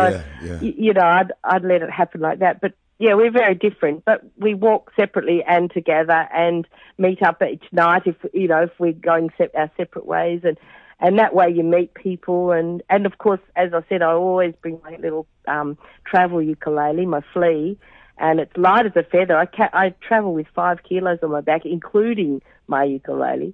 y- 0.62 0.74
you 0.78 0.94
know, 0.94 1.02
I'd, 1.02 1.32
I'd 1.44 1.64
let 1.64 1.82
it 1.82 1.90
happen 1.92 2.22
like 2.22 2.40
that. 2.40 2.62
But 2.62 2.74
yeah, 3.00 3.14
we're 3.14 3.32
very 3.32 3.56
different, 3.56 4.06
but 4.06 4.22
we 4.38 4.54
walk 4.54 4.92
separately 4.96 5.44
and 5.44 5.70
together 5.72 6.28
and 6.34 6.68
meet 6.98 7.22
up 7.22 7.42
each 7.44 7.66
night 7.72 8.04
if 8.06 8.16
you 8.34 8.48
know 8.48 8.64
if 8.64 8.72
we're 8.80 8.94
going 8.94 9.32
se- 9.38 9.50
our 9.56 9.70
separate 9.78 10.06
ways 10.06 10.42
and 10.44 10.58
and 11.00 11.20
that 11.20 11.34
way 11.34 11.50
you 11.50 11.64
meet 11.64 11.94
people 11.94 12.52
and 12.52 12.82
and 12.90 13.06
of 13.06 13.18
course 13.18 13.40
as 13.56 13.74
I 13.74 13.82
said 13.90 14.02
I 14.02 14.12
always 14.12 14.54
bring 14.62 14.80
my 14.84 14.98
little 14.98 15.28
um, 15.48 15.78
travel 16.06 16.42
ukulele, 16.42 17.06
my 17.06 17.22
flea, 17.34 17.78
and 18.18 18.40
it's 18.40 18.56
light 18.58 18.86
as 18.86 18.94
a 18.96 19.04
feather. 19.04 19.38
I 19.38 19.46
ca- 19.46 19.70
I 19.74 19.94
travel 20.02 20.34
with 20.34 20.48
five 20.56 20.80
kilos 20.84 21.20
on 21.24 21.32
my 21.32 21.42
back, 21.42 21.66
including 21.66 22.42
my 22.68 22.84
ukulele. 22.84 23.54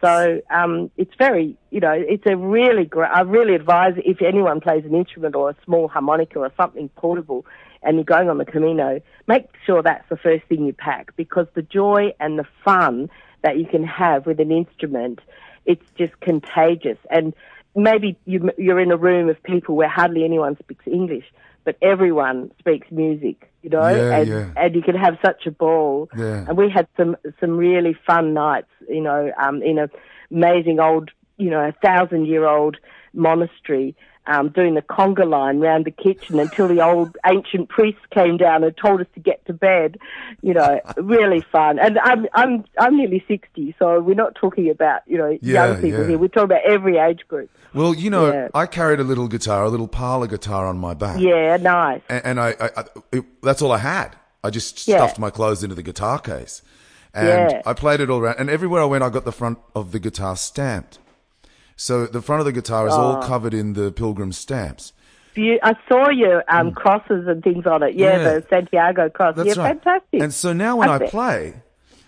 So 0.00 0.42
um, 0.50 0.90
it's 0.98 1.14
very, 1.18 1.56
you 1.70 1.80
know, 1.80 1.94
it's 1.94 2.24
a 2.26 2.36
really 2.36 2.84
great. 2.84 3.10
I 3.10 3.22
really 3.22 3.54
advise 3.54 3.94
if 4.04 4.20
anyone 4.20 4.60
plays 4.60 4.84
an 4.84 4.94
instrument 4.94 5.34
or 5.34 5.50
a 5.50 5.56
small 5.64 5.88
harmonica 5.88 6.38
or 6.40 6.52
something 6.56 6.90
portable, 6.90 7.46
and 7.82 7.96
you're 7.96 8.04
going 8.04 8.28
on 8.28 8.38
the 8.38 8.44
Camino, 8.44 9.00
make 9.26 9.46
sure 9.64 9.82
that's 9.82 10.06
the 10.10 10.16
first 10.16 10.44
thing 10.46 10.66
you 10.66 10.74
pack 10.74 11.16
because 11.16 11.46
the 11.54 11.62
joy 11.62 12.12
and 12.20 12.38
the 12.38 12.44
fun 12.64 13.08
that 13.42 13.56
you 13.56 13.66
can 13.66 13.84
have 13.84 14.26
with 14.26 14.40
an 14.40 14.50
instrument 14.50 15.20
it's 15.66 15.84
just 15.96 16.18
contagious. 16.20 16.98
And 17.10 17.34
maybe 17.74 18.16
you, 18.24 18.50
you're 18.58 18.80
in 18.80 18.90
a 18.90 18.96
room 18.96 19.28
of 19.28 19.42
people 19.42 19.76
where 19.76 19.88
hardly 19.88 20.24
anyone 20.24 20.56
speaks 20.58 20.86
English, 20.86 21.24
but 21.64 21.76
everyone 21.82 22.50
speaks 22.58 22.90
music, 22.90 23.50
you 23.62 23.70
know, 23.70 23.88
yeah, 23.88 24.16
and, 24.16 24.28
yeah. 24.28 24.50
and 24.56 24.74
you 24.74 24.82
can 24.82 24.94
have 24.94 25.18
such 25.24 25.46
a 25.46 25.50
ball. 25.50 26.08
Yeah. 26.16 26.44
And 26.48 26.56
we 26.56 26.70
had 26.70 26.86
some, 26.96 27.16
some 27.40 27.56
really 27.56 27.96
fun 28.06 28.34
nights, 28.34 28.68
you 28.88 29.00
know, 29.00 29.32
um, 29.42 29.62
in 29.62 29.78
a 29.78 29.88
amazing 30.30 30.80
old, 30.80 31.10
you 31.36 31.50
know, 31.50 31.60
a 31.60 31.72
thousand 31.84 32.26
year 32.26 32.46
old 32.46 32.76
monastery 33.12 33.96
um, 34.26 34.48
doing 34.48 34.74
the 34.74 34.82
conga 34.82 35.28
line 35.28 35.60
round 35.60 35.84
the 35.84 35.90
kitchen 35.90 36.38
until 36.38 36.68
the 36.68 36.80
old 36.80 37.16
ancient 37.26 37.68
priest 37.68 37.98
came 38.10 38.36
down 38.36 38.64
and 38.64 38.76
told 38.76 39.00
us 39.00 39.06
to 39.14 39.20
get 39.20 39.44
to 39.46 39.52
bed. 39.52 39.98
You 40.42 40.54
know, 40.54 40.80
really 40.96 41.40
fun. 41.40 41.78
And 41.78 41.98
I'm 41.98 42.26
I'm 42.34 42.64
I'm 42.78 42.96
nearly 42.96 43.24
sixty, 43.28 43.74
so 43.78 44.00
we're 44.00 44.14
not 44.14 44.34
talking 44.34 44.70
about 44.70 45.02
you 45.06 45.18
know 45.18 45.38
yeah, 45.42 45.66
young 45.66 45.82
people 45.82 46.00
yeah. 46.00 46.08
here. 46.08 46.18
We're 46.18 46.28
talking 46.28 46.44
about 46.44 46.64
every 46.64 46.96
age 46.98 47.26
group. 47.28 47.50
Well, 47.74 47.94
you 47.94 48.08
know, 48.08 48.32
Yeah. 48.32 48.48
I 48.54 48.66
carried 48.66 49.00
a 49.00 49.04
little 49.04 49.28
guitar, 49.28 49.64
a 49.64 49.68
little 49.68 49.88
parlor 49.88 50.28
guitar 50.28 50.66
on 50.66 50.78
my 50.78 50.94
back. 50.94 51.18
Yeah, 51.20 51.56
nice. 51.56 52.02
and, 52.08 52.24
and 52.24 52.40
I, 52.40 52.50
I, 52.60 52.70
I 52.76 52.84
it, 53.12 53.42
that's 53.42 53.60
all 53.62 53.72
I 53.72 53.78
had. 53.78 54.16
I 54.44 54.50
just 54.50 54.78
stuffed 54.78 55.18
my 55.18 55.30
clothes 55.30 55.62
into 55.64 55.74
the 55.74 55.82
guitar 55.82 56.18
case, 56.18 56.62
and. 57.12 57.62
I 57.66 57.72
played 57.72 58.00
it 58.00 58.10
all 58.10 58.20
around. 58.20 58.36
And 58.38 58.50
everywhere 58.50 58.82
I 58.82 58.84
went, 58.84 59.02
I 59.02 59.08
got 59.08 59.24
the 59.24 59.32
front 59.32 59.58
of 59.74 59.92
the 59.92 59.98
guitar 59.98 60.36
stamped. 60.36 60.98
So 61.76 62.06
the 62.06 62.22
front 62.22 62.40
of 62.40 62.46
the 62.46 62.52
guitar 62.52 62.86
is 62.86 62.94
all 62.94 63.16
Oh. 63.22 63.26
covered 63.26 63.54
in 63.54 63.72
the 63.72 63.90
pilgrim 63.92 64.32
stamps. 64.32 64.92
I 65.36 65.74
saw 65.88 66.10
your 66.10 66.44
um, 66.48 66.72
crosses 66.72 67.26
and 67.26 67.42
things 67.42 67.66
on 67.66 67.82
it. 67.82 67.94
Yeah, 67.94 68.12
Mm. 68.18 68.18
Yeah. 68.18 68.24
the 68.34 68.46
Santiago 68.48 69.08
cross. 69.10 69.34
That's 69.36 69.56
yeah, 69.56 69.62
right. 69.62 69.82
fantastic. 69.82 70.22
And 70.22 70.32
so 70.32 70.52
now 70.52 70.76
when 70.76 70.88
I 70.88 70.98
play, 71.08 71.54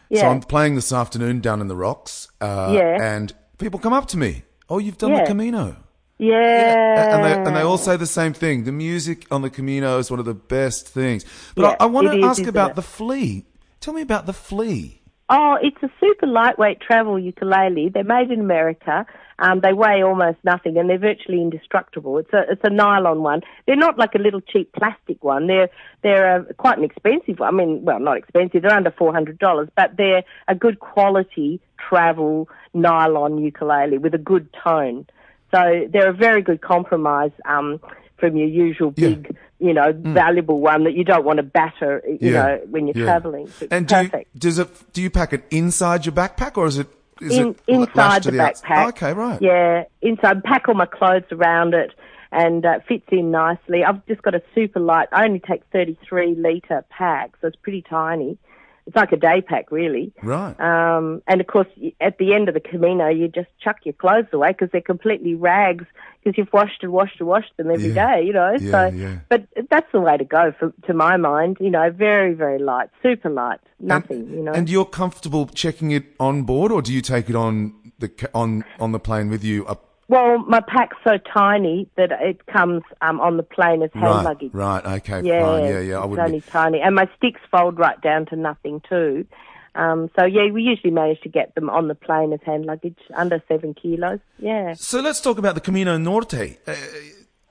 yeah. 0.08 0.20
so 0.20 0.28
I'm 0.28 0.40
playing 0.40 0.76
this 0.76 0.92
afternoon 0.92 1.40
down 1.40 1.60
in 1.60 1.66
the 1.66 1.74
rocks, 1.74 2.28
uh, 2.40 2.70
Yeah. 2.72 3.02
and 3.02 3.32
people 3.58 3.80
come 3.80 3.92
up 3.92 4.06
to 4.08 4.16
me. 4.16 4.44
Oh, 4.70 4.78
you've 4.78 4.98
done 4.98 5.10
Yeah. 5.10 5.22
the 5.22 5.26
Camino. 5.26 5.76
yeah. 6.18 7.16
And 7.16 7.24
they, 7.24 7.32
and 7.32 7.56
they 7.56 7.62
all 7.62 7.78
say 7.78 7.96
the 7.96 8.06
same 8.06 8.32
thing. 8.32 8.64
The 8.64 8.72
music 8.72 9.26
on 9.30 9.42
the 9.42 9.50
Camino 9.50 9.98
is 9.98 10.10
one 10.10 10.20
of 10.20 10.24
the 10.26 10.34
best 10.34 10.88
things. 10.88 11.24
But 11.54 11.62
Yeah, 11.62 11.76
I, 11.80 11.84
I 11.84 11.86
want 11.86 12.06
to 12.12 12.18
is, 12.18 12.24
ask 12.24 12.46
about 12.46 12.70
it? 12.70 12.76
the 12.76 12.82
flea. 12.82 13.44
Tell 13.80 13.92
me 13.94 14.02
about 14.02 14.26
the 14.26 14.32
flea. 14.32 14.95
Oh, 15.28 15.58
it's 15.60 15.82
a 15.82 15.90
super 15.98 16.26
lightweight 16.26 16.80
travel 16.80 17.18
ukulele. 17.18 17.88
They're 17.88 18.04
made 18.04 18.30
in 18.30 18.40
America. 18.40 19.06
Um, 19.40 19.60
they 19.60 19.72
weigh 19.72 20.02
almost 20.02 20.38
nothing, 20.44 20.78
and 20.78 20.88
they're 20.88 20.98
virtually 20.98 21.42
indestructible. 21.42 22.18
It's 22.18 22.32
a 22.32 22.44
it's 22.48 22.62
a 22.64 22.70
nylon 22.70 23.22
one. 23.22 23.42
They're 23.66 23.76
not 23.76 23.98
like 23.98 24.14
a 24.14 24.18
little 24.18 24.40
cheap 24.40 24.72
plastic 24.72 25.22
one. 25.24 25.48
They're 25.48 25.68
they're 26.02 26.36
uh, 26.36 26.52
quite 26.54 26.78
an 26.78 26.84
expensive 26.84 27.40
one. 27.40 27.52
I 27.52 27.56
mean, 27.56 27.84
well, 27.84 27.98
not 27.98 28.16
expensive. 28.16 28.62
They're 28.62 28.72
under 28.72 28.92
four 28.92 29.12
hundred 29.12 29.38
dollars, 29.40 29.68
but 29.76 29.96
they're 29.96 30.22
a 30.46 30.54
good 30.54 30.78
quality 30.78 31.60
travel 31.76 32.48
nylon 32.72 33.38
ukulele 33.38 33.98
with 33.98 34.14
a 34.14 34.18
good 34.18 34.48
tone. 34.64 35.06
So 35.52 35.88
they're 35.92 36.10
a 36.10 36.16
very 36.16 36.42
good 36.42 36.60
compromise 36.60 37.32
um, 37.44 37.80
from 38.18 38.36
your 38.36 38.48
usual 38.48 38.90
big, 38.90 39.26
yeah. 39.58 39.68
you 39.68 39.74
know, 39.74 39.92
mm. 39.92 40.14
valuable 40.14 40.60
one 40.60 40.84
that 40.84 40.94
you 40.94 41.04
don't 41.04 41.24
want 41.24 41.38
to 41.38 41.42
batter, 41.42 42.02
you 42.06 42.18
yeah. 42.20 42.32
know, 42.32 42.60
when 42.70 42.86
you're 42.86 42.96
yeah. 42.96 43.04
traveling. 43.04 43.50
And 43.70 43.86
do 43.86 44.02
you, 44.02 44.24
does 44.36 44.58
it? 44.58 44.92
Do 44.92 45.02
you 45.02 45.10
pack 45.10 45.32
it 45.32 45.44
inside 45.50 46.06
your 46.06 46.14
backpack, 46.14 46.56
or 46.56 46.66
is 46.66 46.78
it? 46.78 46.88
Is 47.20 47.36
In, 47.36 47.48
it 47.48 47.60
inside 47.66 48.24
the, 48.24 48.32
the 48.32 48.38
backpack. 48.38 48.84
Oh, 48.84 48.88
okay, 48.88 49.12
right. 49.12 49.40
Yeah, 49.40 49.84
inside. 50.02 50.44
Pack 50.44 50.68
all 50.68 50.74
my 50.74 50.86
clothes 50.86 51.24
around 51.32 51.74
it 51.74 51.92
and 52.32 52.66
uh, 52.66 52.80
fits 52.86 53.06
in 53.10 53.30
nicely. 53.30 53.84
I've 53.84 54.04
just 54.06 54.22
got 54.22 54.34
a 54.34 54.42
super 54.54 54.80
light. 54.80 55.08
I 55.12 55.24
only 55.24 55.40
take 55.40 55.62
33 55.72 56.34
litre 56.34 56.84
pack, 56.90 57.32
so 57.40 57.48
it's 57.48 57.56
pretty 57.56 57.82
tiny. 57.82 58.38
It's 58.86 58.94
like 58.94 59.10
a 59.10 59.16
day 59.16 59.40
pack, 59.40 59.72
really. 59.72 60.12
Right. 60.22 60.58
Um, 60.60 61.20
and 61.26 61.40
of 61.40 61.48
course, 61.48 61.66
at 62.00 62.18
the 62.18 62.34
end 62.34 62.48
of 62.48 62.54
the 62.54 62.60
Camino, 62.60 63.08
you 63.08 63.26
just 63.26 63.48
chuck 63.60 63.78
your 63.84 63.94
clothes 63.94 64.26
away 64.32 64.52
because 64.52 64.70
they're 64.70 64.80
completely 64.80 65.34
rags 65.34 65.84
because 66.22 66.38
you've 66.38 66.52
washed 66.52 66.82
and 66.82 66.92
washed 66.92 67.18
and 67.18 67.28
washed 67.28 67.56
them 67.56 67.70
every 67.70 67.90
yeah. 67.90 68.16
day. 68.16 68.24
you 68.24 68.32
know. 68.32 68.56
Yeah, 68.58 68.70
so, 68.70 68.96
yeah. 68.96 69.18
but 69.28 69.46
that's 69.70 69.90
the 69.92 70.00
way 70.00 70.16
to 70.16 70.24
go, 70.24 70.52
for, 70.58 70.72
to 70.86 70.94
my 70.94 71.16
mind. 71.16 71.56
You 71.60 71.70
know, 71.70 71.90
very, 71.90 72.34
very 72.34 72.58
light, 72.58 72.90
super 73.02 73.30
light, 73.30 73.60
nothing. 73.80 74.20
And, 74.20 74.30
you 74.30 74.42
know. 74.42 74.52
And 74.52 74.70
you're 74.70 74.84
comfortable 74.84 75.46
checking 75.46 75.90
it 75.90 76.04
on 76.20 76.44
board, 76.44 76.70
or 76.70 76.80
do 76.80 76.92
you 76.92 77.00
take 77.00 77.28
it 77.28 77.36
on 77.36 77.74
the 77.98 78.30
on 78.34 78.64
on 78.78 78.92
the 78.92 78.98
plane 79.00 79.28
with 79.28 79.42
you 79.42 79.66
up 79.66 79.85
well, 80.08 80.38
my 80.38 80.60
pack's 80.60 80.96
so 81.04 81.18
tiny 81.32 81.88
that 81.96 82.12
it 82.12 82.46
comes 82.46 82.82
um, 83.00 83.20
on 83.20 83.36
the 83.36 83.42
plane 83.42 83.82
as 83.82 83.90
hand 83.92 84.04
right, 84.04 84.24
luggage. 84.24 84.52
Right, 84.52 84.84
okay, 84.84 85.22
yeah, 85.22 85.42
fine. 85.42 85.64
Yeah, 85.64 85.80
yeah, 85.80 85.98
I 85.98 86.06
would 86.06 86.18
only 86.18 86.40
be... 86.40 86.50
tiny. 86.50 86.80
And 86.80 86.94
my 86.94 87.08
sticks 87.16 87.40
fold 87.50 87.78
right 87.78 88.00
down 88.00 88.26
to 88.26 88.36
nothing 88.36 88.80
too. 88.88 89.26
Um, 89.74 90.10
so 90.18 90.24
yeah, 90.24 90.50
we 90.50 90.62
usually 90.62 90.92
manage 90.92 91.20
to 91.20 91.28
get 91.28 91.54
them 91.54 91.68
on 91.68 91.88
the 91.88 91.94
plane 91.94 92.32
as 92.32 92.40
hand 92.46 92.64
luggage, 92.64 92.98
under 93.14 93.42
seven 93.46 93.74
kilos. 93.74 94.20
Yeah. 94.38 94.74
So 94.74 95.00
let's 95.00 95.20
talk 95.20 95.38
about 95.38 95.54
the 95.54 95.60
Camino 95.60 95.98
Norte. 95.98 96.58
Uh, 96.66 96.74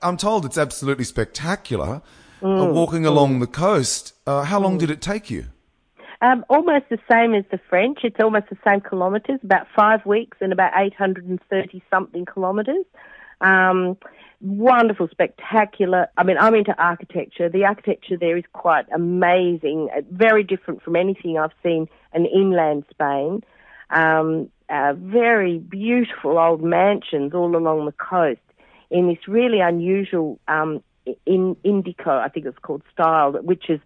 I'm 0.02 0.16
told 0.16 0.44
it's 0.44 0.58
absolutely 0.58 1.04
spectacular. 1.04 2.02
Uh, 2.42 2.46
mm, 2.46 2.68
uh, 2.68 2.72
walking 2.72 3.02
mm. 3.02 3.06
along 3.06 3.40
the 3.40 3.46
coast, 3.46 4.12
uh, 4.26 4.42
how 4.42 4.60
long 4.60 4.76
mm. 4.76 4.80
did 4.80 4.90
it 4.90 5.00
take 5.00 5.30
you? 5.30 5.46
Um, 6.22 6.44
almost 6.48 6.86
the 6.88 6.98
same 7.10 7.34
as 7.34 7.44
the 7.50 7.60
French. 7.68 8.00
It's 8.02 8.20
almost 8.20 8.46
the 8.50 8.58
same 8.66 8.80
kilometres, 8.80 9.40
about 9.42 9.66
five 9.74 10.04
weeks 10.06 10.38
and 10.40 10.52
about 10.52 10.72
830 10.76 11.82
something 11.90 12.24
kilometres. 12.24 12.86
Um, 13.40 13.98
wonderful, 14.40 15.08
spectacular. 15.10 16.08
I 16.16 16.24
mean, 16.24 16.38
I'm 16.38 16.54
into 16.54 16.74
architecture. 16.80 17.48
The 17.48 17.64
architecture 17.64 18.16
there 18.16 18.36
is 18.36 18.44
quite 18.52 18.86
amazing, 18.94 19.88
uh, 19.94 20.00
very 20.10 20.42
different 20.42 20.82
from 20.82 20.96
anything 20.96 21.38
I've 21.38 21.52
seen 21.62 21.88
in 22.14 22.26
inland 22.26 22.84
Spain. 22.90 23.42
Um, 23.90 24.50
uh, 24.68 24.94
very 24.96 25.58
beautiful 25.58 26.38
old 26.38 26.62
mansions 26.62 27.34
all 27.34 27.56
along 27.56 27.86
the 27.86 27.92
coast 27.92 28.40
in 28.90 29.08
this 29.08 29.28
really 29.28 29.60
unusual 29.60 30.40
um, 30.48 30.82
in 31.24 31.56
indico, 31.64 32.08
I 32.08 32.28
think 32.28 32.46
it's 32.46 32.58
called 32.58 32.82
style, 32.92 33.32
which 33.32 33.70
is 33.70 33.80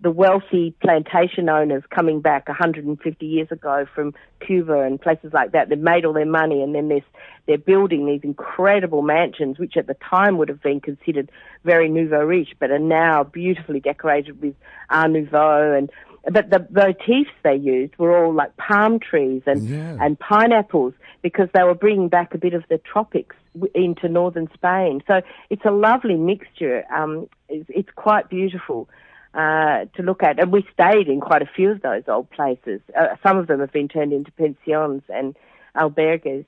the 0.00 0.10
wealthy 0.10 0.74
plantation 0.80 1.48
owners 1.48 1.82
coming 1.90 2.20
back 2.20 2.48
150 2.48 3.26
years 3.26 3.48
ago 3.50 3.86
from 3.94 4.14
Cuba 4.44 4.80
and 4.80 5.00
places 5.00 5.32
like 5.32 5.52
that. 5.52 5.68
They've 5.68 5.78
made 5.78 6.04
all 6.04 6.12
their 6.12 6.26
money 6.26 6.62
and 6.62 6.74
then 6.74 6.88
they're, 6.88 7.04
they're 7.46 7.58
building 7.58 8.06
these 8.06 8.20
incredible 8.22 9.02
mansions, 9.02 9.58
which 9.58 9.76
at 9.76 9.86
the 9.86 9.96
time 10.08 10.38
would 10.38 10.48
have 10.48 10.62
been 10.62 10.80
considered 10.80 11.30
very 11.64 11.88
nouveau 11.88 12.20
riche, 12.20 12.54
but 12.58 12.70
are 12.70 12.78
now 12.78 13.24
beautifully 13.24 13.80
decorated 13.80 14.40
with 14.40 14.54
Art 14.90 15.10
Nouveau 15.10 15.72
and 15.72 15.90
but 16.30 16.48
the 16.48 16.66
motifs 16.70 17.30
they 17.42 17.54
used 17.54 17.98
were 17.98 18.24
all 18.24 18.32
like 18.32 18.56
palm 18.56 18.98
trees 18.98 19.42
and 19.46 19.68
yeah. 19.68 19.98
and 20.00 20.18
pineapples 20.18 20.94
because 21.20 21.48
they 21.52 21.62
were 21.62 21.74
bringing 21.74 22.08
back 22.08 22.34
a 22.34 22.38
bit 22.38 22.54
of 22.54 22.64
the 22.70 22.78
tropics 22.78 23.36
into 23.74 24.08
northern 24.08 24.48
Spain. 24.54 25.02
So 25.06 25.20
it's 25.50 25.64
a 25.64 25.70
lovely 25.70 26.16
mixture. 26.16 26.84
Um, 26.90 27.28
it's, 27.48 27.68
it's 27.68 27.90
quite 27.94 28.30
beautiful 28.30 28.88
uh, 29.34 29.86
to 29.96 30.02
look 30.02 30.22
at. 30.22 30.38
And 30.38 30.52
we 30.52 30.66
stayed 30.72 31.08
in 31.08 31.20
quite 31.20 31.42
a 31.42 31.50
few 31.56 31.72
of 31.72 31.82
those 31.82 32.02
old 32.08 32.30
places. 32.30 32.80
Uh, 32.96 33.16
some 33.22 33.36
of 33.36 33.46
them 33.46 33.60
have 33.60 33.72
been 33.72 33.88
turned 33.88 34.12
into 34.12 34.30
pensions 34.32 35.02
and 35.08 35.36
albergues. 35.76 36.46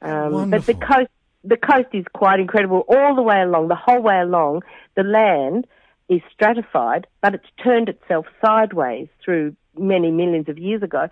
Um, 0.00 0.50
but 0.50 0.64
the 0.64 0.74
coast, 0.74 1.10
the 1.42 1.56
coast 1.56 1.88
is 1.92 2.04
quite 2.12 2.40
incredible 2.40 2.84
all 2.88 3.16
the 3.16 3.22
way 3.22 3.40
along, 3.40 3.68
the 3.68 3.74
whole 3.74 4.00
way 4.00 4.20
along. 4.20 4.62
The 4.94 5.02
land 5.02 5.66
is 6.08 6.20
stratified, 6.32 7.06
but 7.20 7.34
it's 7.34 7.46
turned 7.62 7.88
itself 7.88 8.26
sideways 8.44 9.08
through 9.24 9.56
many 9.76 10.10
millions 10.10 10.48
of 10.48 10.58
years 10.58 10.82
ago. 10.82 11.08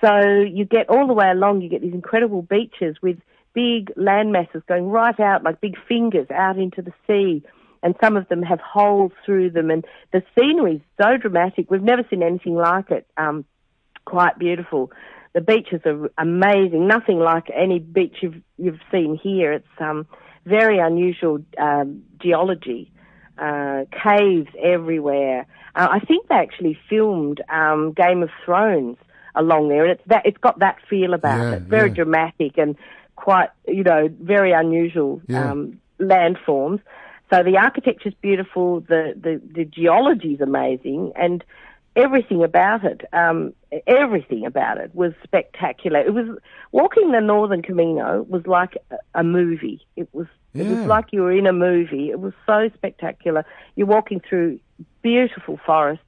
So 0.00 0.40
you 0.40 0.64
get 0.64 0.88
all 0.88 1.06
the 1.06 1.12
way 1.12 1.30
along, 1.30 1.60
you 1.60 1.68
get 1.68 1.82
these 1.82 1.92
incredible 1.92 2.42
beaches 2.42 2.96
with 3.02 3.18
big 3.52 3.92
land 3.96 4.32
masses 4.32 4.62
going 4.66 4.88
right 4.88 5.18
out 5.18 5.42
like 5.42 5.60
big 5.60 5.76
fingers 5.88 6.30
out 6.30 6.56
into 6.56 6.82
the 6.82 6.92
sea 7.06 7.42
and 7.82 7.94
some 8.02 8.16
of 8.16 8.28
them 8.28 8.42
have 8.42 8.60
holes 8.60 9.12
through 9.24 9.50
them, 9.50 9.70
and 9.70 9.84
the 10.12 10.22
scenery 10.38 10.76
is 10.76 10.82
so 11.00 11.16
dramatic. 11.16 11.70
We've 11.70 11.82
never 11.82 12.04
seen 12.10 12.22
anything 12.22 12.54
like 12.54 12.90
it. 12.90 13.06
Um, 13.16 13.44
quite 14.04 14.38
beautiful. 14.38 14.92
The 15.32 15.40
beaches 15.40 15.80
are 15.86 16.10
amazing. 16.18 16.86
Nothing 16.86 17.18
like 17.20 17.50
any 17.54 17.78
beach 17.78 18.16
you've 18.20 18.42
you've 18.58 18.80
seen 18.90 19.18
here. 19.20 19.52
It's 19.52 19.66
um, 19.78 20.06
very 20.44 20.78
unusual 20.78 21.38
um, 21.58 22.02
geology. 22.20 22.92
Uh, 23.38 23.86
caves 24.04 24.50
everywhere. 24.62 25.46
Uh, 25.74 25.88
I 25.90 26.00
think 26.00 26.28
they 26.28 26.34
actually 26.34 26.78
filmed 26.90 27.40
um, 27.48 27.94
Game 27.94 28.22
of 28.22 28.28
Thrones 28.44 28.98
along 29.34 29.70
there, 29.70 29.84
and 29.84 29.92
it's 29.92 30.02
that 30.08 30.26
it's 30.26 30.36
got 30.36 30.58
that 30.58 30.76
feel 30.90 31.14
about 31.14 31.38
yeah, 31.38 31.52
it. 31.54 31.62
Very 31.62 31.88
yeah. 31.88 31.94
dramatic 31.94 32.58
and 32.58 32.76
quite, 33.16 33.48
you 33.66 33.82
know, 33.82 34.10
very 34.20 34.52
unusual 34.52 35.22
yeah. 35.26 35.50
um, 35.50 35.80
landforms. 35.98 36.80
So 37.30 37.42
the 37.44 37.56
architecture's 37.56 38.14
beautiful, 38.20 38.80
the, 38.80 39.14
the, 39.16 39.40
the 39.54 39.64
geology 39.64 40.34
is 40.34 40.40
amazing, 40.40 41.12
and 41.14 41.44
everything 41.94 42.42
about 42.42 42.84
it, 42.84 43.02
um, 43.12 43.52
everything 43.86 44.46
about 44.46 44.78
it 44.78 44.94
was 44.94 45.12
spectacular. 45.22 46.00
It 46.00 46.12
was 46.12 46.38
walking 46.72 47.12
the 47.12 47.20
Northern 47.20 47.62
Camino 47.62 48.22
was 48.28 48.46
like 48.46 48.76
a, 48.90 49.20
a 49.20 49.24
movie. 49.24 49.86
It 49.96 50.08
was 50.12 50.26
yeah. 50.52 50.64
it 50.64 50.76
was 50.76 50.86
like 50.86 51.06
you 51.12 51.22
were 51.22 51.32
in 51.32 51.46
a 51.46 51.52
movie. 51.52 52.10
It 52.10 52.20
was 52.20 52.32
so 52.46 52.68
spectacular. 52.74 53.44
You're 53.76 53.86
walking 53.86 54.20
through 54.20 54.58
beautiful 55.02 55.60
forests 55.64 56.04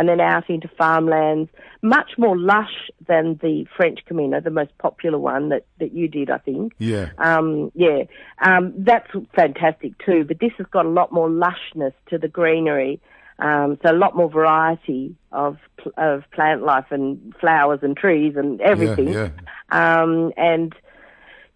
and 0.00 0.08
then 0.08 0.18
out 0.18 0.48
into 0.48 0.66
farmlands, 0.78 1.50
much 1.82 2.12
more 2.16 2.34
lush 2.34 2.88
than 3.06 3.38
the 3.42 3.66
French 3.76 3.98
Camino, 4.06 4.40
the 4.40 4.48
most 4.48 4.70
popular 4.78 5.18
one 5.18 5.50
that, 5.50 5.66
that 5.78 5.92
you 5.92 6.08
did, 6.08 6.30
I 6.30 6.38
think. 6.38 6.72
Yeah. 6.78 7.10
Um, 7.18 7.70
yeah. 7.74 8.04
Um, 8.40 8.72
that's 8.78 9.10
fantastic 9.36 9.92
too, 9.98 10.24
but 10.24 10.40
this 10.40 10.52
has 10.56 10.66
got 10.70 10.86
a 10.86 10.88
lot 10.88 11.12
more 11.12 11.28
lushness 11.28 11.92
to 12.08 12.16
the 12.16 12.28
greenery. 12.28 12.98
Um, 13.40 13.78
so 13.82 13.92
a 13.92 13.92
lot 13.92 14.16
more 14.16 14.30
variety 14.30 15.14
of 15.32 15.58
of 15.98 16.24
plant 16.30 16.62
life 16.62 16.86
and 16.90 17.34
flowers 17.38 17.80
and 17.82 17.94
trees 17.94 18.36
and 18.36 18.58
everything. 18.62 19.08
Yeah, 19.08 19.28
yeah. 19.70 20.02
Um, 20.02 20.32
and 20.38 20.74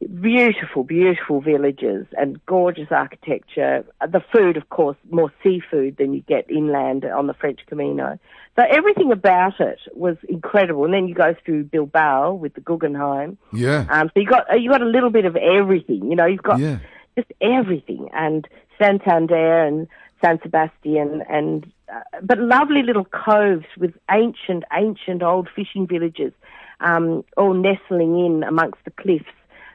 beautiful, 0.09 0.85
beautiful 0.85 1.41
villages 1.41 2.07
and 2.17 2.45
gorgeous 2.47 2.89
architecture. 2.91 3.85
The 4.01 4.23
food, 4.33 4.57
of 4.57 4.69
course, 4.69 4.97
more 5.11 5.33
seafood 5.43 5.97
than 5.97 6.15
you 6.15 6.23
get 6.23 6.51
inland 6.51 7.05
on 7.05 7.27
the 7.27 7.35
French 7.35 7.61
Camino. 7.67 8.19
So 8.57 8.65
everything 8.69 9.13
about 9.13 9.61
it 9.61 9.81
was 9.95 10.17
incredible. 10.29 10.85
And 10.85 10.95
then 10.95 11.09
you 11.09 11.15
go 11.15 11.35
through 11.45 11.65
Bilbao 11.65 12.35
with 12.35 12.55
the 12.55 12.61
Guggenheim. 12.61 13.37
Yeah. 13.53 13.87
Um, 13.91 14.11
so 14.15 14.21
you 14.21 14.27
got 14.27 14.61
you 14.61 14.71
got 14.71 14.83
a 14.83 14.87
little 14.87 15.11
bit 15.11 15.25
of 15.25 15.37
everything. 15.37 16.11
You 16.11 16.17
know, 16.17 16.27
you've 16.27 16.43
got 16.43 16.61
yeah. 16.61 16.79
just 17.17 17.33
everything 17.41 18.09
and 18.13 18.47
Santander 18.79 19.65
and 19.65 19.89
San 20.25 20.39
Sebastian 20.43 21.23
and 21.29 21.71
uh, 21.93 22.01
but 22.23 22.39
lovely 22.39 22.83
little 22.83 23.05
coves 23.05 23.67
with 23.79 23.95
ancient, 24.11 24.65
ancient 24.73 25.23
old 25.23 25.49
fishing 25.55 25.87
villages, 25.87 26.33
um, 26.81 27.25
all 27.37 27.53
nestling 27.53 28.19
in 28.25 28.43
amongst 28.43 28.79
the 28.85 28.91
cliffs 28.91 29.27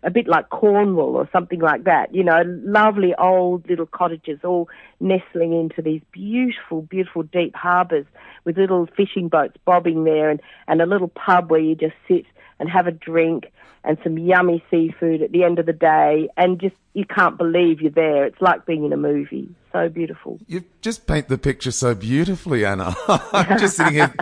a 0.03 0.09
bit 0.09 0.27
like 0.27 0.49
Cornwall 0.49 1.15
or 1.15 1.29
something 1.31 1.59
like 1.59 1.83
that. 1.83 2.13
You 2.13 2.23
know, 2.23 2.43
lovely 2.45 3.13
old 3.15 3.67
little 3.69 3.85
cottages 3.85 4.39
all 4.43 4.69
nestling 4.99 5.53
into 5.53 5.81
these 5.81 6.01
beautiful, 6.11 6.81
beautiful 6.83 7.23
deep 7.23 7.55
harbours 7.55 8.05
with 8.45 8.57
little 8.57 8.87
fishing 8.97 9.27
boats 9.27 9.57
bobbing 9.65 10.03
there 10.03 10.29
and, 10.29 10.41
and 10.67 10.81
a 10.81 10.85
little 10.85 11.09
pub 11.09 11.51
where 11.51 11.59
you 11.59 11.75
just 11.75 11.95
sit 12.07 12.25
and 12.59 12.69
have 12.69 12.87
a 12.87 12.91
drink 12.91 13.51
and 13.83 13.97
some 14.03 14.17
yummy 14.17 14.63
seafood 14.69 15.21
at 15.21 15.31
the 15.31 15.43
end 15.43 15.59
of 15.59 15.65
the 15.65 15.73
day 15.73 16.29
and 16.37 16.59
just 16.59 16.75
you 16.99 17.05
can't 17.05 17.37
believe 17.37 17.79
you're 17.79 17.91
there. 17.91 18.25
It's 18.25 18.41
like 18.41 18.65
being 18.65 18.83
in 18.83 18.91
a 18.91 18.97
movie. 18.97 19.47
So 19.71 19.87
beautiful. 19.87 20.37
You 20.47 20.65
just 20.81 21.07
paint 21.07 21.29
the 21.29 21.37
picture 21.37 21.71
so 21.71 21.95
beautifully, 21.95 22.65
Anna. 22.65 22.93
I'm 23.07 23.57
just 23.57 23.77
sitting 23.77 23.93
here 23.93 24.13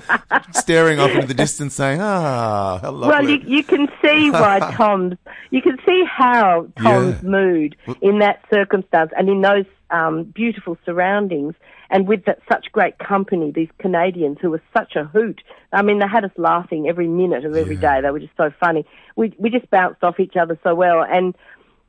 staring 0.52 1.00
off 1.00 1.10
into 1.10 1.26
the 1.26 1.34
distance 1.34 1.74
saying, 1.74 2.02
ah, 2.02 2.78
how 2.80 2.92
lovely. 2.92 3.08
Well, 3.08 3.30
you, 3.30 3.58
you 3.58 3.64
can 3.64 3.88
see 4.00 4.30
why 4.30 4.60
Tom's, 4.76 5.18
you 5.50 5.64
can 5.64 5.80
see 5.88 6.04
how 6.06 6.68
Tom's 6.78 7.24
yeah. 7.24 7.30
mood 7.30 7.76
in 8.00 8.20
that 8.20 8.46
circumstance 8.54 9.12
and 9.18 9.28
in 9.28 9.42
those 9.42 9.66
um, 9.90 10.26
beautiful 10.26 10.78
surroundings 10.86 11.56
and 11.90 12.08
with 12.08 12.26
that, 12.26 12.40
such 12.52 12.72
great 12.72 13.00
company, 13.00 13.52
these 13.52 13.70
Canadians 13.80 14.38
who 14.42 14.52
were 14.52 14.62
such 14.76 14.96
a 14.96 15.06
hoot. 15.06 15.42
I 15.72 15.82
mean, 15.82 16.00
they 16.00 16.08
had 16.08 16.26
us 16.26 16.32
laughing 16.38 16.88
every 16.88 17.08
minute 17.08 17.46
of 17.46 17.56
every 17.56 17.76
yeah. 17.76 17.96
day. 17.96 18.02
They 18.02 18.12
were 18.12 18.20
just 18.20 18.36
so 18.38 18.52
funny. 18.60 18.86
We 19.16 19.34
we 19.38 19.50
just 19.50 19.70
bounced 19.70 20.04
off 20.04 20.20
each 20.20 20.36
other 20.36 20.60
so 20.64 20.76
well, 20.76 21.04
and 21.04 21.36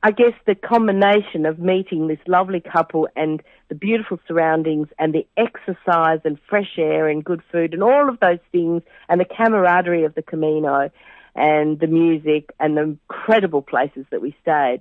I 0.03 0.13
guess 0.13 0.33
the 0.47 0.55
combination 0.55 1.45
of 1.45 1.59
meeting 1.59 2.07
this 2.07 2.21
lovely 2.27 2.61
couple 2.61 3.09
and 3.17 3.43
the 3.69 3.75
beautiful 3.75 4.21
surroundings 4.29 4.89
and 4.99 5.13
the 5.13 5.27
exercise 5.37 6.21
and 6.25 6.39
fresh 6.49 6.79
air 6.79 7.09
and 7.09 7.25
good 7.25 7.43
food 7.51 7.75
and 7.75 7.83
all 7.83 8.09
of 8.09 8.21
those 8.21 8.39
things 8.53 8.83
and 9.09 9.21
the 9.21 9.25
camaraderie 9.25 10.05
of 10.05 10.15
the 10.15 10.23
Camino 10.23 10.91
and 11.35 11.81
the 11.81 11.89
music 11.89 12.51
and 12.61 12.77
the 12.77 12.83
incredible 12.83 13.63
places 13.63 14.07
that 14.11 14.23
we 14.23 14.37
stayed. 14.41 14.81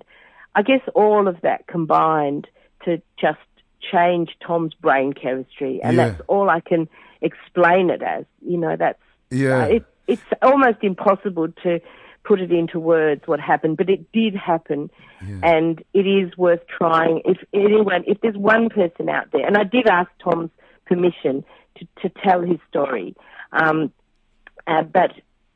I 0.54 0.62
guess 0.62 0.82
all 0.94 1.26
of 1.26 1.40
that 1.42 1.66
combined 1.66 2.46
to 2.84 3.02
just 3.20 3.38
change 3.92 4.36
Tom's 4.44 4.74
brain 4.74 5.12
chemistry, 5.12 5.80
and 5.82 5.96
Yeah. 5.96 6.08
that's 6.10 6.22
all 6.28 6.48
I 6.48 6.60
can 6.60 6.88
explain 7.20 7.90
it 7.90 8.02
as. 8.02 8.24
You 8.40 8.58
know, 8.58 8.76
that's 8.76 9.02
Yeah. 9.30 9.64
uh, 9.64 9.66
it, 9.66 9.84
it's 10.06 10.22
almost 10.42 10.78
impossible 10.82 11.48
to 11.64 11.80
put 12.24 12.40
it 12.40 12.52
into 12.52 12.78
words 12.78 13.22
what 13.26 13.40
happened, 13.40 13.76
but 13.76 13.88
it 13.88 14.12
did 14.12 14.34
happen, 14.34 14.90
and 15.42 15.82
it 15.94 16.06
is 16.06 16.36
worth 16.36 16.60
trying. 16.66 17.22
If 17.24 17.38
anyone, 17.52 18.04
if 18.06 18.20
there's 18.20 18.36
one 18.36 18.68
person 18.68 19.08
out 19.08 19.30
there, 19.32 19.46
and 19.46 19.56
I 19.56 19.64
did 19.64 19.86
ask 19.86 20.10
Tom's 20.22 20.50
permission 20.86 21.44
to, 21.76 21.86
to 22.02 22.14
tell 22.22 22.42
his 22.42 22.58
story, 22.68 23.14
um, 23.52 23.92
uh, 24.66 24.82
but 24.82 25.12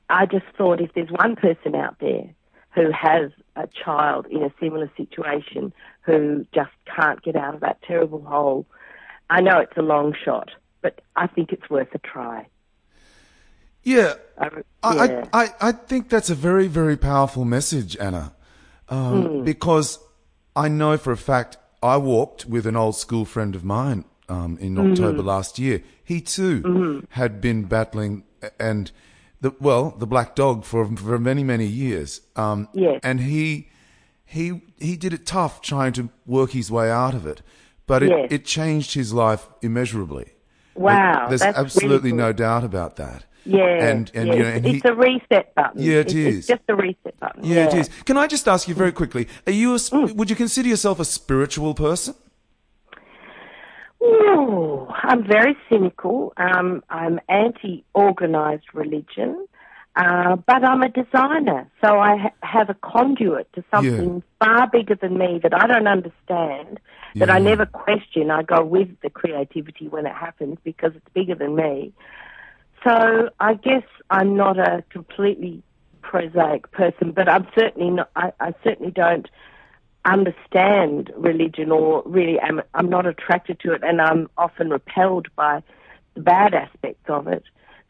I 0.09 0.27
just 0.27 0.46
thought 0.57 0.81
if 0.81 0.92
there's 0.94 1.11
one 1.11 1.37
person 1.37 1.75
out 1.75 1.96
there 2.01 2.25
who 2.75 2.90
has 2.90 3.31
a 3.57 3.68
child 3.85 4.27
in 4.31 4.42
a 4.42 4.53
similar 4.59 4.90
situation 4.96 5.72
who 6.03 6.46
just 6.55 6.70
can't 6.87 7.22
get 7.22 7.37
out 7.37 7.55
of 7.55 7.61
that 7.61 7.83
terrible 7.83 8.22
hole, 8.22 8.66
I 9.29 9.40
know 9.40 9.59
it's 9.59 9.77
a 9.77 9.83
long 9.83 10.14
shot, 10.25 10.51
but 10.81 11.01
I 11.16 11.27
think 11.27 11.53
it's 11.53 11.68
worth 11.68 11.94
a 11.94 11.98
try. 11.98 12.46
Yeah. 13.83 14.14
I, 14.38 14.49
I, 14.83 15.05
yeah. 15.07 15.25
I, 15.33 15.45
I 15.45 15.49
I 15.68 15.73
think 15.73 16.09
that's 16.09 16.31
a 16.31 16.35
very, 16.35 16.66
very 16.68 16.97
powerful 16.97 17.45
message, 17.45 17.97
Anna. 17.97 18.33
Um, 18.88 19.23
Hmm. 19.23 19.45
Because 19.45 19.99
I 20.57 20.68
know 20.68 20.97
for 20.99 21.12
a 21.12 21.16
fact 21.16 21.57
I 21.83 21.97
walked 21.97 22.47
with 22.47 22.66
an 22.66 22.77
old 22.77 22.97
school 22.97 23.25
friend 23.25 23.55
of 23.55 23.64
mine 23.64 24.05
um, 24.29 24.59
in 24.61 24.75
Mm-hmm. 24.75 24.92
October 24.92 25.23
last 25.23 25.59
year. 25.59 25.83
He 26.05 26.21
too 26.21 27.07
had 27.11 27.40
been 27.40 27.64
battling 27.64 28.25
and 28.59 28.90
the 29.40 29.53
well 29.61 29.95
the 29.99 30.07
black 30.07 30.35
dog 30.35 30.64
for 30.64 30.85
for 30.97 31.18
many 31.18 31.42
many 31.45 31.66
years. 31.66 32.21
Um, 32.37 32.68
Yes. 32.75 33.01
and 33.03 33.21
he 33.21 33.68
he 34.25 34.62
he 34.79 34.97
did 34.97 35.12
it 35.12 35.27
tough 35.27 35.61
trying 35.62 35.92
to 35.95 36.11
work 36.27 36.51
his 36.53 36.71
way 36.71 36.90
out 36.90 37.14
of 37.14 37.27
it, 37.27 37.42
but 37.87 38.03
it, 38.03 38.11
Yes. 38.11 38.29
it 38.31 38.45
changed 38.45 38.95
his 38.95 39.12
life 39.12 39.49
immeasurably. 39.62 40.33
wow, 40.75 41.29
There's 41.29 41.40
that's 41.40 41.59
absolutely 41.59 42.11
really 42.12 42.23
no 42.25 42.33
doubt 42.33 42.64
about 42.64 42.97
that. 42.97 43.25
Yeah, 43.44 43.64
and 43.88 44.11
and 44.14 44.28
yeah, 44.28 44.35
you 44.35 44.42
know, 44.42 44.48
it's, 44.48 44.57
and 44.57 44.66
it's 44.66 44.83
he, 44.85 44.88
a 44.88 44.94
reset 44.94 45.55
button. 45.55 45.83
Yeah, 45.83 45.94
it 45.94 46.07
it's, 46.07 46.14
is. 46.14 46.38
It's 46.38 46.46
just 46.46 46.62
a 46.68 46.74
reset 46.76 47.18
button. 47.18 47.44
yeah, 47.44 47.66
it 47.66 47.74
is. 47.74 47.88
Can 48.05 48.16
I 48.16 48.26
just 48.26 48.46
ask 48.46 48.68
you 48.68 48.74
very 48.74 48.92
quickly? 48.92 49.26
Are 49.46 49.52
you 49.52 49.72
a, 49.74 49.78
Mm. 49.78 50.14
would 50.14 50.31
you 50.31 50.37
consider 50.37 50.68
yourself 50.68 51.00
a 51.00 51.05
spiritual 51.05 51.74
person? 51.74 52.14
Ooh, 54.02 54.87
I'm 54.90 55.24
very 55.26 55.57
cynical. 55.70 56.33
Um, 56.37 56.83
I'm 56.90 57.20
anti-organised 57.28 58.74
religion, 58.74 59.46
uh, 59.94 60.37
but 60.37 60.64
I'm 60.64 60.83
a 60.83 60.88
designer, 60.88 61.70
so 61.85 61.98
I 62.00 62.16
ha- 62.16 62.31
have 62.42 62.68
a 62.70 62.74
conduit 62.74 63.52
to 63.52 63.62
something 63.72 64.22
far 64.40 64.68
bigger 64.68 64.96
than 64.96 65.18
me 65.18 65.38
that 65.42 65.55
I 65.55 65.66
don't 65.68 65.87
understand, 65.87 66.81
that 67.14 67.31
I 67.31 67.38
never 67.38 67.66
question. 67.66 68.31
I 68.31 68.42
go 68.42 68.64
with 68.64 68.88
the 69.02 69.11
creativity 69.11 69.87
when 69.87 70.07
it 70.07 70.14
happens 70.14 70.59
because 70.64 70.92
it's 70.96 71.09
bigger 71.14 71.35
than 71.37 71.55
me. 71.55 71.92
So 72.85 73.31
I 73.40 73.55
guess 73.55 73.85
I'm 74.11 74.37
not 74.37 74.59
a 74.59 74.85
completely 74.90 75.62
prosaic 76.03 76.71
person, 76.73 77.12
but 77.12 77.29
I'm 77.29 77.47
certainly 77.55 77.90
not. 77.90 78.11
I, 78.16 78.33
I 78.40 78.55
certainly 78.64 78.92
don't 78.92 79.29
understand 80.05 81.12
religion 81.16 81.71
or 81.71 82.03
really 82.05 82.38
am 82.40 82.61
I'm 82.75 82.90
not 82.90 83.07
attracted 83.07 83.61
to 83.61 83.73
it 83.73 83.83
and 83.85 84.01
I'm 84.01 84.29
often 84.37 84.71
repelled 84.71 85.29
by 85.37 85.62
the 86.14 86.21
bad 86.21 86.55
aspects 86.55 87.09
of 87.09 87.29
it. 87.29 87.45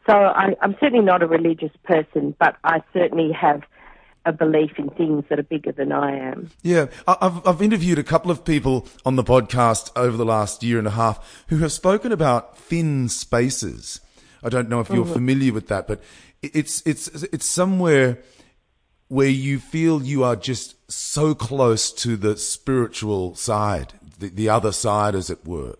So 0.05 0.13
I, 0.13 0.55
I'm 0.61 0.75
certainly 0.79 1.03
not 1.03 1.23
a 1.23 1.27
religious 1.27 1.71
person, 1.83 2.35
but 2.39 2.55
I 2.63 2.83
certainly 2.93 3.31
have 3.31 3.63
a 4.25 4.31
belief 4.31 4.71
in 4.77 4.89
things 4.89 5.25
that 5.29 5.39
are 5.39 5.43
bigger 5.43 5.71
than 5.71 5.91
I 5.91 6.15
am. 6.15 6.49
Yeah, 6.61 6.85
I've 7.07 7.45
I've 7.45 7.61
interviewed 7.61 7.99
a 7.99 8.03
couple 8.03 8.31
of 8.31 8.45
people 8.45 8.87
on 9.05 9.15
the 9.15 9.23
podcast 9.23 9.91
over 9.95 10.15
the 10.15 10.25
last 10.25 10.63
year 10.63 10.77
and 10.77 10.87
a 10.87 10.91
half 10.91 11.43
who 11.47 11.57
have 11.57 11.71
spoken 11.71 12.11
about 12.11 12.57
thin 12.57 13.09
spaces. 13.09 13.99
I 14.43 14.49
don't 14.49 14.69
know 14.69 14.79
if 14.81 14.89
you're 14.89 15.03
Mm-hmm. 15.05 15.13
familiar 15.13 15.53
with 15.53 15.67
that, 15.69 15.87
but 15.87 16.01
it's 16.41 16.81
it's 16.85 17.07
it's 17.23 17.45
somewhere 17.45 18.19
where 19.07 19.27
you 19.29 19.59
feel 19.59 20.01
you 20.03 20.23
are 20.23 20.35
just 20.35 20.75
so 20.91 21.33
close 21.35 21.91
to 21.91 22.17
the 22.17 22.35
spiritual 22.37 23.35
side, 23.35 23.93
the, 24.19 24.29
the 24.29 24.49
other 24.49 24.71
side, 24.71 25.15
as 25.15 25.29
it 25.29 25.45
were. 25.45 25.75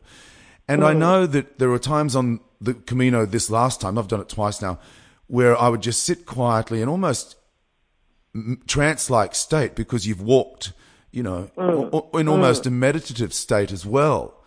And 0.68 0.84
I 0.84 0.94
know 0.94 1.26
that 1.26 1.60
there 1.60 1.72
are 1.72 1.80
times 1.80 2.16
on 2.16 2.40
the 2.62 2.74
Camino 2.74 3.26
this 3.26 3.50
last 3.50 3.82
time, 3.82 3.98
I've 3.98 4.08
done 4.08 4.22
it 4.22 4.30
twice 4.30 4.62
now, 4.62 4.80
where 5.28 5.60
I 5.60 5.68
would 5.70 5.82
just 5.82 6.04
sit 6.04 6.26
quietly 6.26 6.80
and 6.82 6.90
almost 6.90 7.36
trance 8.68 9.10
like 9.10 9.36
state 9.36 9.76
because 9.76 10.08
you've 10.08 10.22
walked, 10.22 10.74
you 11.12 11.24
know, 11.24 11.50
o- 11.58 12.10
in 12.20 12.28
almost 12.28 12.66
a 12.66 12.72
meditative 12.72 13.34
state 13.34 13.72
as 13.72 13.86
well. 13.86 14.43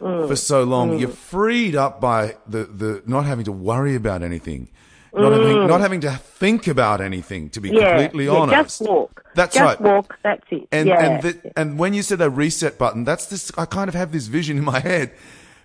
For 0.00 0.36
so 0.36 0.64
long, 0.64 0.98
you're 0.98 1.10
freed 1.10 1.76
up 1.76 2.00
by 2.00 2.36
the, 2.46 2.64
the 2.64 3.02
not 3.06 3.26
having 3.26 3.44
to 3.44 3.52
worry 3.52 3.94
about 3.94 4.22
anything, 4.22 4.68
not 5.12 5.32
having 5.32 5.66
not 5.66 5.80
having 5.82 6.00
to 6.00 6.10
think 6.12 6.66
about 6.66 7.02
anything. 7.02 7.50
To 7.50 7.60
be 7.60 7.68
Yeah, 7.68 7.98
completely 7.98 8.24
yeah, 8.24 8.30
honest, 8.32 8.78
just 8.78 8.80
walk. 8.80 9.24
That's 9.34 9.54
just 9.54 9.62
right. 9.62 9.80
walk. 9.80 10.18
That's 10.22 10.42
it. 10.50 10.68
And 10.72 10.88
yeah. 10.88 11.04
and 11.04 11.22
the, 11.22 11.52
and 11.54 11.78
when 11.78 11.92
you 11.92 12.02
said 12.02 12.18
that 12.18 12.30
reset 12.30 12.78
button, 12.78 13.04
that's 13.04 13.26
this. 13.26 13.52
I 13.58 13.66
kind 13.66 13.88
of 13.88 13.94
have 13.94 14.10
this 14.10 14.26
vision 14.26 14.56
in 14.56 14.64
my 14.64 14.80
head 14.80 15.12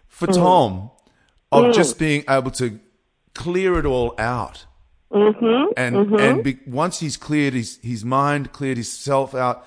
for 0.08 0.28
Mm. 0.28 0.36
Tom 0.36 0.92
of 1.52 1.74
just 1.74 1.98
being 1.98 2.24
able 2.30 2.52
to 2.52 2.80
clear 3.34 3.80
it 3.80 3.86
all 3.86 4.16
out. 4.18 4.66
Mm-hmm, 5.14 5.72
and 5.78 5.96
and 6.20 6.44
be, 6.44 6.58
once 6.68 7.00
he's 7.00 7.16
cleared 7.16 7.54
his 7.54 7.80
his 7.82 8.04
mind, 8.04 8.52
cleared 8.52 8.78
himself 8.78 9.34
out, 9.34 9.66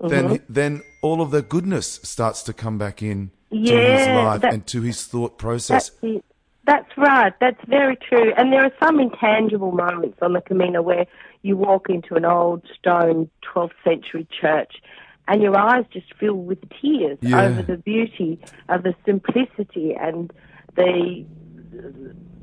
Mm-hmm. 0.00 0.08
then 0.08 0.40
then 0.48 0.82
all 1.02 1.20
of 1.22 1.30
the 1.30 1.40
goodness 1.42 2.00
starts 2.02 2.42
to 2.44 2.52
come 2.52 2.76
back 2.78 3.02
in 3.02 3.30
to 3.52 3.56
his 3.58 3.70
Yeah, 3.70 4.22
life 4.24 4.40
that- 4.42 4.52
and 4.54 4.66
to 4.68 4.82
his 4.82 5.06
thought 5.06 5.38
process. 5.38 5.90
That's. 5.90 6.22
That's 6.64 6.98
right. 6.98 7.32
That's 7.40 7.64
very 7.68 7.94
true. 7.94 8.32
And 8.36 8.52
there 8.52 8.64
are 8.64 8.72
some 8.82 8.98
intangible 8.98 9.70
moments 9.70 10.18
on 10.20 10.32
the 10.32 10.40
Camino 10.40 10.82
where 10.82 11.06
you 11.42 11.56
walk 11.56 11.88
into 11.88 12.16
an 12.16 12.24
old 12.24 12.62
stone 12.76 13.30
12th 13.42 13.70
century 13.84 14.26
church 14.40 14.72
and 15.28 15.40
your 15.40 15.56
eyes 15.56 15.84
just 15.92 16.12
fill 16.18 16.34
with 16.34 16.58
tears 16.80 17.18
Yeah. 17.20 17.40
over 17.44 17.62
the 17.62 17.76
beauty 17.76 18.40
of 18.68 18.82
the 18.82 18.96
simplicity 19.04 19.94
and 19.94 20.32
the 20.74 21.24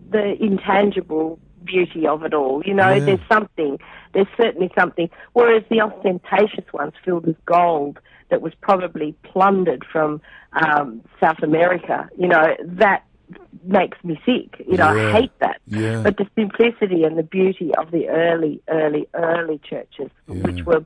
the 0.09 0.41
intangible 0.41 1.37
beauty 1.65 2.08
of 2.08 2.23
it 2.23 2.34
all. 2.34 2.62
You 2.65 2.73
know, 2.73 2.91
Yeah. 2.93 3.06
there's 3.06 3.28
something. 3.32 3.80
There's 4.13 4.28
certainly 4.38 4.71
something. 4.78 5.10
Whereas 5.34 5.63
the 5.69 5.82
ostentatious 5.82 6.71
ones 6.73 6.93
filled 7.04 7.26
with 7.26 7.43
gold 7.45 7.99
that 8.30 8.41
was 8.41 8.54
probably 8.62 9.15
plundered 9.23 9.86
from 9.91 10.21
um, 10.54 11.02
South 11.19 11.41
America, 11.43 12.08
you 12.17 12.28
know, 12.28 12.56
that 12.63 13.04
makes 13.63 13.97
me 14.04 14.19
sick. 14.26 14.63
You 14.67 14.78
know, 14.78 14.93
Yeah. 14.93 15.08
I 15.08 15.12
hate 15.21 15.39
that. 15.39 15.62
Yeah. 15.67 16.02
But 16.04 16.17
the 16.17 16.28
simplicity 16.36 17.04
and 17.04 17.17
the 17.17 17.23
beauty 17.23 17.71
of 17.76 17.89
the 17.91 18.08
early, 18.10 18.62
early, 18.69 19.08
early 19.15 19.60
churches, 19.67 20.12
which 20.28 20.63
were, 20.65 20.86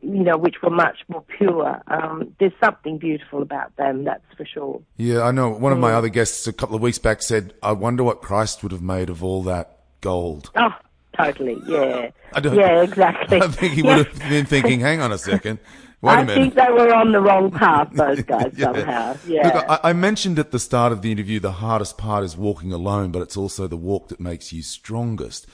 you 0.00 0.22
know, 0.22 0.38
which 0.38 0.62
were 0.62 0.70
much 0.70 0.98
more 1.08 1.22
pure. 1.36 1.80
Um, 1.88 2.34
there's 2.38 2.52
something 2.62 2.96
beautiful 2.98 3.42
about 3.42 3.74
them, 3.76 4.04
that's 4.04 4.24
for 4.36 4.46
sure. 4.46 4.80
Yeah, 4.96 5.22
I 5.22 5.30
know. 5.32 5.50
One 5.50 5.72
of 5.72 5.78
Mm. 5.78 5.82
my 5.82 5.92
other 5.92 6.08
guests 6.08 6.46
a 6.46 6.52
couple 6.52 6.76
of 6.76 6.82
weeks 6.82 6.98
back 6.98 7.20
said, 7.22 7.52
"I 7.62 7.72
wonder 7.72 8.02
what 8.04 8.22
Christ 8.22 8.62
would 8.62 8.72
have 8.72 8.82
made 8.82 9.10
of 9.10 9.22
all 9.24 9.42
that 9.44 9.75
gold." 10.00 10.50
Oh, 10.56 10.74
totally. 11.16 11.56
Yeah. 11.66 12.10
I 12.32 12.40
don't- 12.40 12.54
yeah, 12.56 12.82
exactly. 12.82 13.40
I 13.42 13.48
think 13.48 13.72
he 13.74 13.82
Yeah. 13.82 13.96
would 13.98 14.06
have 14.06 14.18
been 14.28 14.46
thinking, 14.46 14.80
"Hang 14.80 15.00
on 15.00 15.12
a 15.12 15.18
second, 15.18 15.58
wait 16.02 16.12
a 16.12 16.16
I 16.16 16.22
minute." 16.24 16.32
I 16.32 16.42
think 16.42 16.54
they 16.54 16.72
were 16.72 16.94
on 16.94 17.12
the 17.12 17.20
wrong 17.20 17.50
path, 17.50 17.88
those 17.92 18.22
guys, 18.34 18.52
Yeah. 18.56 18.64
somehow. 18.72 19.16
Yeah. 19.26 19.46
Look, 19.54 19.64
I, 19.68 19.90
I 19.90 19.92
mentioned 19.92 20.38
at 20.38 20.50
the 20.50 20.58
start 20.58 20.92
of 20.92 21.02
the 21.02 21.10
interview 21.12 21.40
the 21.40 21.52
hardest 21.52 21.96
part 21.98 22.24
is 22.24 22.36
walking 22.36 22.72
alone, 22.72 23.10
but 23.12 23.22
it's 23.22 23.36
also 23.36 23.66
the 23.66 23.76
walk 23.76 24.08
that 24.08 24.20
makes 24.20 24.52
you 24.52 24.62
strongest. 24.62 25.46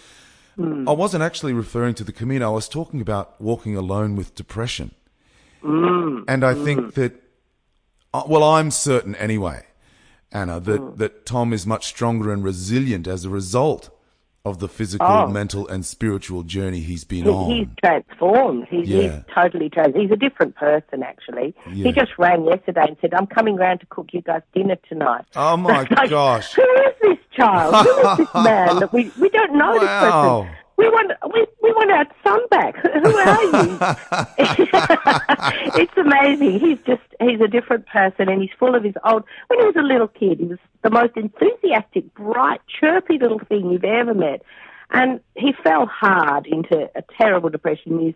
Hmm. 0.56 0.86
I 0.88 0.92
wasn't 0.92 1.22
actually 1.22 1.54
referring 1.54 1.94
to 1.94 2.04
the 2.04 2.12
Camino. 2.12 2.50
I 2.50 2.54
was 2.54 2.68
talking 2.68 3.00
about 3.00 3.40
walking 3.40 3.74
alone 3.76 4.16
with 4.16 4.34
depression. 4.34 4.90
Hmm. 5.62 6.24
And 6.28 6.44
I 6.44 6.54
think 6.54 6.94
that, 6.94 7.22
uh, 8.12 8.24
well, 8.26 8.42
I'm 8.42 8.70
certain 8.70 9.14
anyway, 9.14 9.64
Anna, 10.30 10.60
that, 10.60 10.78
Hmm. 10.80 10.96
that 10.96 11.24
Tom 11.24 11.52
is 11.52 11.66
much 11.66 11.86
stronger 11.86 12.32
and 12.32 12.42
resilient 12.44 13.06
as 13.06 13.24
a 13.24 13.30
result 13.30 13.88
of 14.44 14.58
the 14.58 14.68
physical, 14.68 15.06
Oh. 15.06 15.26
mental, 15.28 15.68
and 15.68 15.84
spiritual 15.86 16.42
journey 16.42 16.80
he's 16.80 17.04
been 17.04 17.24
He- 17.24 17.30
on. 17.30 17.50
He's 17.50 17.68
transformed. 17.82 18.66
He's, 18.68 18.88
Yeah. 18.88 19.00
he's 19.02 19.12
totally 19.32 19.70
transformed. 19.70 20.02
He's 20.02 20.10
a 20.10 20.16
different 20.16 20.56
person, 20.56 21.02
actually. 21.04 21.54
Yeah. 21.68 21.84
He 21.84 21.92
just 21.92 22.18
rang 22.18 22.44
yesterday 22.44 22.86
and 22.88 22.96
said, 23.00 23.14
I'm 23.14 23.26
coming 23.28 23.54
round 23.56 23.80
to 23.80 23.86
cook 23.86 24.08
you 24.12 24.20
guys 24.20 24.42
dinner 24.52 24.76
tonight. 24.88 25.24
Oh, 25.36 25.56
my 25.58 25.86
like, 25.90 26.10
gosh. 26.10 26.54
Who 26.54 26.62
is 26.62 26.94
this 27.02 27.18
child? 27.36 27.86
Who 27.86 28.10
is 28.10 28.16
this 28.18 28.34
man 28.34 28.80
that 28.80 28.92
we, 28.92 29.12
we 29.20 29.28
don't 29.28 29.54
know 29.54 29.76
Wow. 29.76 30.42
this 30.42 30.50
person? 30.50 30.56
We 30.76 30.88
want 30.88 31.12
we, 31.32 31.46
we 31.62 31.72
want 31.72 31.90
our 31.90 32.06
son 32.24 32.40
back. 32.50 32.76
Who 32.82 33.16
are 33.16 33.44
you? 33.44 33.78
it's 35.82 35.96
amazing. 35.96 36.60
He's 36.60 36.78
just 36.86 37.02
he's 37.20 37.40
a 37.40 37.48
different 37.48 37.86
person, 37.86 38.28
and 38.28 38.40
he's 38.40 38.50
full 38.58 38.74
of 38.74 38.82
his 38.82 38.94
old. 39.04 39.24
When 39.48 39.60
he 39.60 39.66
was 39.66 39.76
a 39.76 39.82
little 39.82 40.08
kid, 40.08 40.40
he 40.40 40.46
was 40.46 40.58
the 40.82 40.90
most 40.90 41.16
enthusiastic, 41.16 42.12
bright, 42.14 42.60
chirpy 42.80 43.18
little 43.18 43.40
thing 43.40 43.70
you've 43.70 43.84
ever 43.84 44.14
met, 44.14 44.42
and 44.90 45.20
he 45.36 45.52
fell 45.62 45.86
hard 45.86 46.46
into 46.46 46.90
a 46.94 47.02
terrible 47.18 47.50
depression. 47.50 47.98
He's 47.98 48.14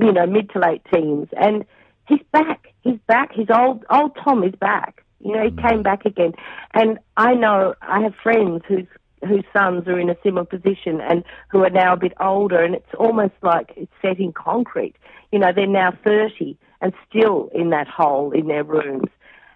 you 0.00 0.12
know 0.12 0.26
mid 0.26 0.50
to 0.50 0.60
late 0.60 0.82
teens, 0.92 1.28
and 1.36 1.64
he's 2.06 2.22
back. 2.32 2.72
He's 2.82 2.98
back. 3.06 3.34
His 3.34 3.48
old 3.52 3.84
old 3.90 4.16
Tom 4.22 4.44
is 4.44 4.54
back. 4.54 5.02
You 5.20 5.32
know, 5.32 5.42
he 5.42 5.50
mm. 5.50 5.68
came 5.68 5.82
back 5.82 6.04
again, 6.04 6.34
and 6.74 6.98
I 7.16 7.34
know 7.34 7.74
I 7.82 8.00
have 8.02 8.14
friends 8.22 8.62
whose 8.68 8.86
whose 9.26 9.44
sons 9.52 9.86
are 9.86 9.98
in 9.98 10.10
a 10.10 10.16
similar 10.22 10.44
position 10.44 11.00
and 11.00 11.24
who 11.48 11.64
are 11.64 11.70
now 11.70 11.94
a 11.94 11.96
bit 11.96 12.12
older, 12.20 12.62
and 12.62 12.74
it's 12.74 12.94
almost 12.98 13.34
like 13.42 13.72
it's 13.76 13.92
set 14.02 14.18
in 14.18 14.32
concrete. 14.32 14.94
You 15.32 15.38
know, 15.38 15.52
they're 15.54 15.66
now 15.66 15.92
30 16.04 16.56
and 16.80 16.92
still 17.08 17.50
in 17.54 17.70
that 17.70 17.88
hole 17.88 18.32
in 18.32 18.46
their 18.46 18.64
rooms. 18.64 19.08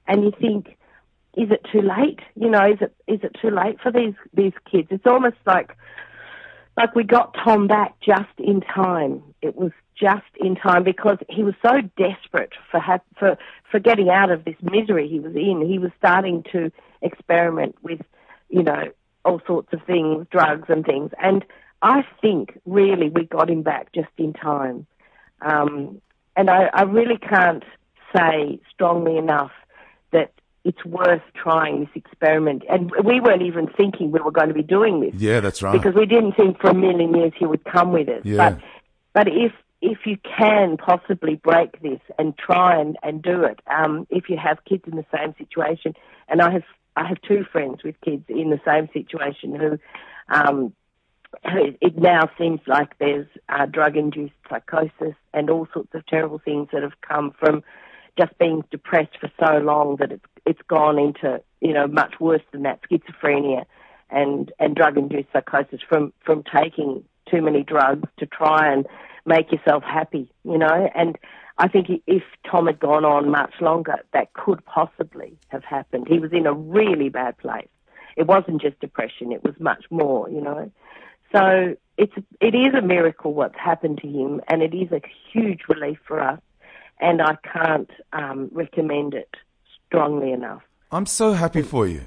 And 0.07 0.25
you 0.25 0.33
think, 0.41 0.77
is 1.37 1.51
it 1.51 1.65
too 1.71 1.83
late? 1.83 2.21
You 2.35 2.51
know, 2.51 2.67
is 2.67 2.79
it 2.81 2.95
is 3.07 3.21
it 3.23 3.37
too 3.41 3.51
late 3.51 3.81
for 3.81 3.93
these 3.93 4.15
these 4.35 4.55
kids? 4.71 4.89
It's 4.91 5.07
almost 5.07 5.37
like 5.47 5.77
like 6.77 6.95
we 6.95 7.05
got 7.05 7.35
Tom 7.45 7.67
back 7.67 7.95
just 8.01 8.39
in 8.39 8.61
time. 8.63 9.23
It 9.43 9.55
was 9.55 9.73
just 10.01 10.27
in 10.37 10.57
time 10.57 10.83
because 10.83 11.19
he 11.29 11.45
was 11.45 11.55
so 11.63 11.81
desperate 11.97 12.53
for 12.71 12.81
ha- 12.81 13.01
for 13.19 13.37
for 13.71 13.79
getting 13.79 14.09
out 14.09 14.31
of 14.31 14.45
this 14.45 14.57
misery 14.63 15.09
he 15.09 15.21
was 15.21 15.35
in. 15.37 15.65
He 15.67 15.79
was 15.79 15.91
starting 15.99 16.43
to 16.53 16.73
experiment 17.03 17.77
with, 17.83 18.01
you 18.49 18.63
know, 18.63 18.85
all 19.25 19.41
sorts 19.47 19.73
of 19.73 19.83
things, 19.87 20.27
drugs 20.31 20.69
and 20.69 20.85
things. 20.85 21.11
And 21.23 21.45
I 21.83 22.05
think 22.21 22.59
really 22.67 23.09
we 23.09 23.25
got 23.25 23.51
him 23.51 23.63
back 23.63 23.93
just 23.95 24.09
in 24.17 24.33
time. 24.33 24.87
Um, 25.43 26.01
and 26.37 26.51
I, 26.51 26.71
I 26.73 26.83
really 26.83 27.19
can't 27.19 27.65
say 28.15 28.61
strongly 28.73 29.17
enough 29.17 29.53
that 30.13 30.33
it's 30.65 30.85
worth 30.85 31.23
trying 31.35 31.81
this 31.81 31.89
experiment. 31.95 32.65
And 32.69 32.91
we 33.05 33.21
weren't 33.21 33.43
even 33.43 33.67
thinking 33.67 34.11
we 34.11 34.21
were 34.21 34.31
going 34.31 34.49
to 34.49 34.55
be 34.55 34.63
doing 34.63 35.01
this. 35.01 35.15
Yeah, 35.15 35.41
that's 35.41 35.63
right. 35.63 35.73
Because 35.73 35.95
we 35.95 36.07
didn't 36.07 36.33
think 36.33 36.61
for 36.61 36.71
a 36.71 36.75
million 36.75 37.15
years 37.15 37.33
he 37.39 37.47
would 37.47 37.65
come 37.65 37.93
with 37.93 38.09
us. 38.09 38.23
Yeah. 38.25 38.51
But, 38.51 38.61
but 39.13 39.29
if 39.29 39.53
if 39.83 40.01
you 40.05 40.19
can 40.39 40.77
possibly 40.77 41.37
break 41.37 41.81
this 41.81 42.01
and 42.19 42.37
try 42.37 42.79
and, 42.79 42.99
and 43.03 43.23
do 43.23 43.45
it, 43.45 43.61
um, 43.75 44.07
if 44.11 44.29
you 44.29 44.37
have 44.37 44.59
kids 44.67 44.85
in 44.87 44.97
the 44.97 45.07
same 45.15 45.35
situation, 45.39 45.95
and 46.29 46.43
I 46.43 46.51
have 46.51 46.65
I 47.01 47.09
have 47.09 47.21
two 47.23 47.45
friends 47.51 47.83
with 47.83 47.99
kids 48.03 48.25
in 48.29 48.51
the 48.51 48.61
same 48.65 48.89
situation 48.93 49.55
who, 49.55 49.79
um, 50.29 50.75
it 51.45 51.97
now 51.97 52.29
seems 52.37 52.61
like 52.67 52.99
there's 52.99 53.27
uh, 53.49 53.65
drug-induced 53.65 54.35
psychosis 54.51 55.15
and 55.33 55.49
all 55.49 55.67
sorts 55.73 55.95
of 55.95 56.05
terrible 56.07 56.41
things 56.45 56.69
that 56.73 56.83
have 56.83 57.01
come 57.01 57.33
from 57.39 57.63
just 58.19 58.37
being 58.39 58.65
depressed 58.71 59.17
for 59.19 59.31
so 59.39 59.59
long 59.59 59.97
that 59.97 60.13
it's 60.13 60.25
it's 60.45 60.61
gone 60.69 60.99
into 60.99 61.41
you 61.61 61.73
know 61.73 61.87
much 61.87 62.19
worse 62.19 62.43
than 62.53 62.65
that 62.65 62.81
schizophrenia 62.83 63.65
and 64.11 64.53
and 64.59 64.75
drug-induced 64.75 65.29
psychosis 65.33 65.81
from 65.89 66.13
from 66.25 66.43
taking 66.43 67.05
too 67.31 67.41
many 67.41 67.63
drugs 67.63 68.09
to 68.19 68.27
try 68.27 68.73
and 68.73 68.87
make 69.25 69.53
yourself 69.53 69.83
happy, 69.85 70.31
you 70.45 70.59
know, 70.59 70.91
and 70.95 71.17
I 71.61 71.69
think 71.69 71.89
if 72.07 72.23
Tom 72.51 72.67
had 72.67 72.81
gone 72.81 73.05
on 73.05 73.31
much 73.31 73.53
longer, 73.61 73.97
that 74.15 74.33
could 74.33 74.65
possibly 74.65 75.39
have 75.49 75.63
happened. 75.63 76.09
He 76.09 76.19
was 76.19 76.33
in 76.33 76.47
a 76.47 76.55
really 76.55 77.11
bad 77.11 77.37
place. 77.37 77.69
It 78.17 78.27
wasn't 78.27 78.63
just 78.63 78.81
depression; 78.81 79.31
it 79.31 79.45
was 79.45 79.55
much 79.61 79.85
more, 79.91 80.29
you 80.31 80.41
know. 80.41 80.73
So 81.35 81.77
it's 81.99 82.15
it 82.41 82.55
is 82.55 82.73
a 82.75 82.81
miracle 82.83 83.35
what's 83.35 83.59
happened 83.59 83.99
to 84.03 84.09
him, 84.09 84.41
and 84.49 84.63
it 84.63 84.75
is 84.75 84.91
a 84.91 85.03
huge 85.33 85.61
relief 85.69 85.99
for 86.09 86.21
us. 86.21 86.41
And 86.99 87.21
I 87.23 87.37
can't 87.53 87.91
um, 88.13 88.49
recommend 88.53 89.15
it 89.15 89.35
strongly 89.87 90.33
enough. 90.33 90.63
I'm 90.91 91.07
so 91.07 91.33
happy 91.33 91.63
for 91.63 91.87
you. 91.87 92.03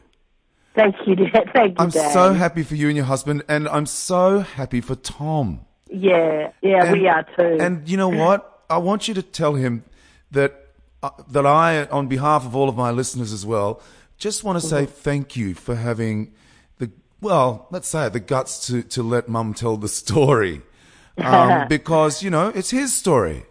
Thank 0.76 0.96
you, 1.06 1.16
Dan. 1.16 1.30
Thank 1.54 1.72
you, 1.72 1.76
I'm 1.84 1.89
Dad. 1.89 2.12
so 2.12 2.34
happy 2.34 2.63
for 2.63 2.76
you 2.76 2.88
and 2.88 2.98
your 2.98 3.06
husband, 3.06 3.44
and 3.48 3.68
I'm 3.70 3.86
so 3.86 4.39
happy 4.39 4.82
for 4.82 4.96
Tom. 4.96 5.66
Yeah, 5.89 6.52
yeah, 6.62 6.86
And- 6.86 6.92
we 7.00 7.08
are 7.08 7.24
too. 7.38 7.58
And 7.60 7.88
you 7.88 7.98
know 7.98 8.10
what? 8.10 8.50
I 8.69 8.78
want 8.78 9.08
you 9.08 9.13
to 9.13 9.21
tell 9.23 9.54
him 9.56 9.84
that 10.32 10.67
uh, 11.02 11.10
that 11.30 11.45
I, 11.45 11.86
on 11.86 12.08
behalf 12.08 12.45
of 12.45 12.56
all 12.56 12.69
of 12.69 12.76
my 12.76 12.91
listeners 12.91 13.34
as 13.34 13.45
well, 13.45 13.82
just 14.17 14.43
want 14.43 14.60
to 14.62 14.65
say 14.67 14.86
thank 14.86 15.36
you 15.36 15.54
for 15.54 15.76
having 15.76 16.34
the 16.80 16.89
well, 17.21 17.67
let's 17.71 17.88
say 17.88 18.08
it, 18.08 18.13
the 18.13 18.19
guts 18.19 18.65
to 18.67 18.84
to 18.84 19.04
let 19.04 19.28
Mum 19.28 19.54
tell 19.54 19.78
the 19.78 19.89
story, 19.89 20.62
um, 21.17 21.67
because 21.67 22.23
you 22.23 22.30
know 22.30 22.49
it's 22.49 22.71
his 22.71 22.93
story. 22.93 23.45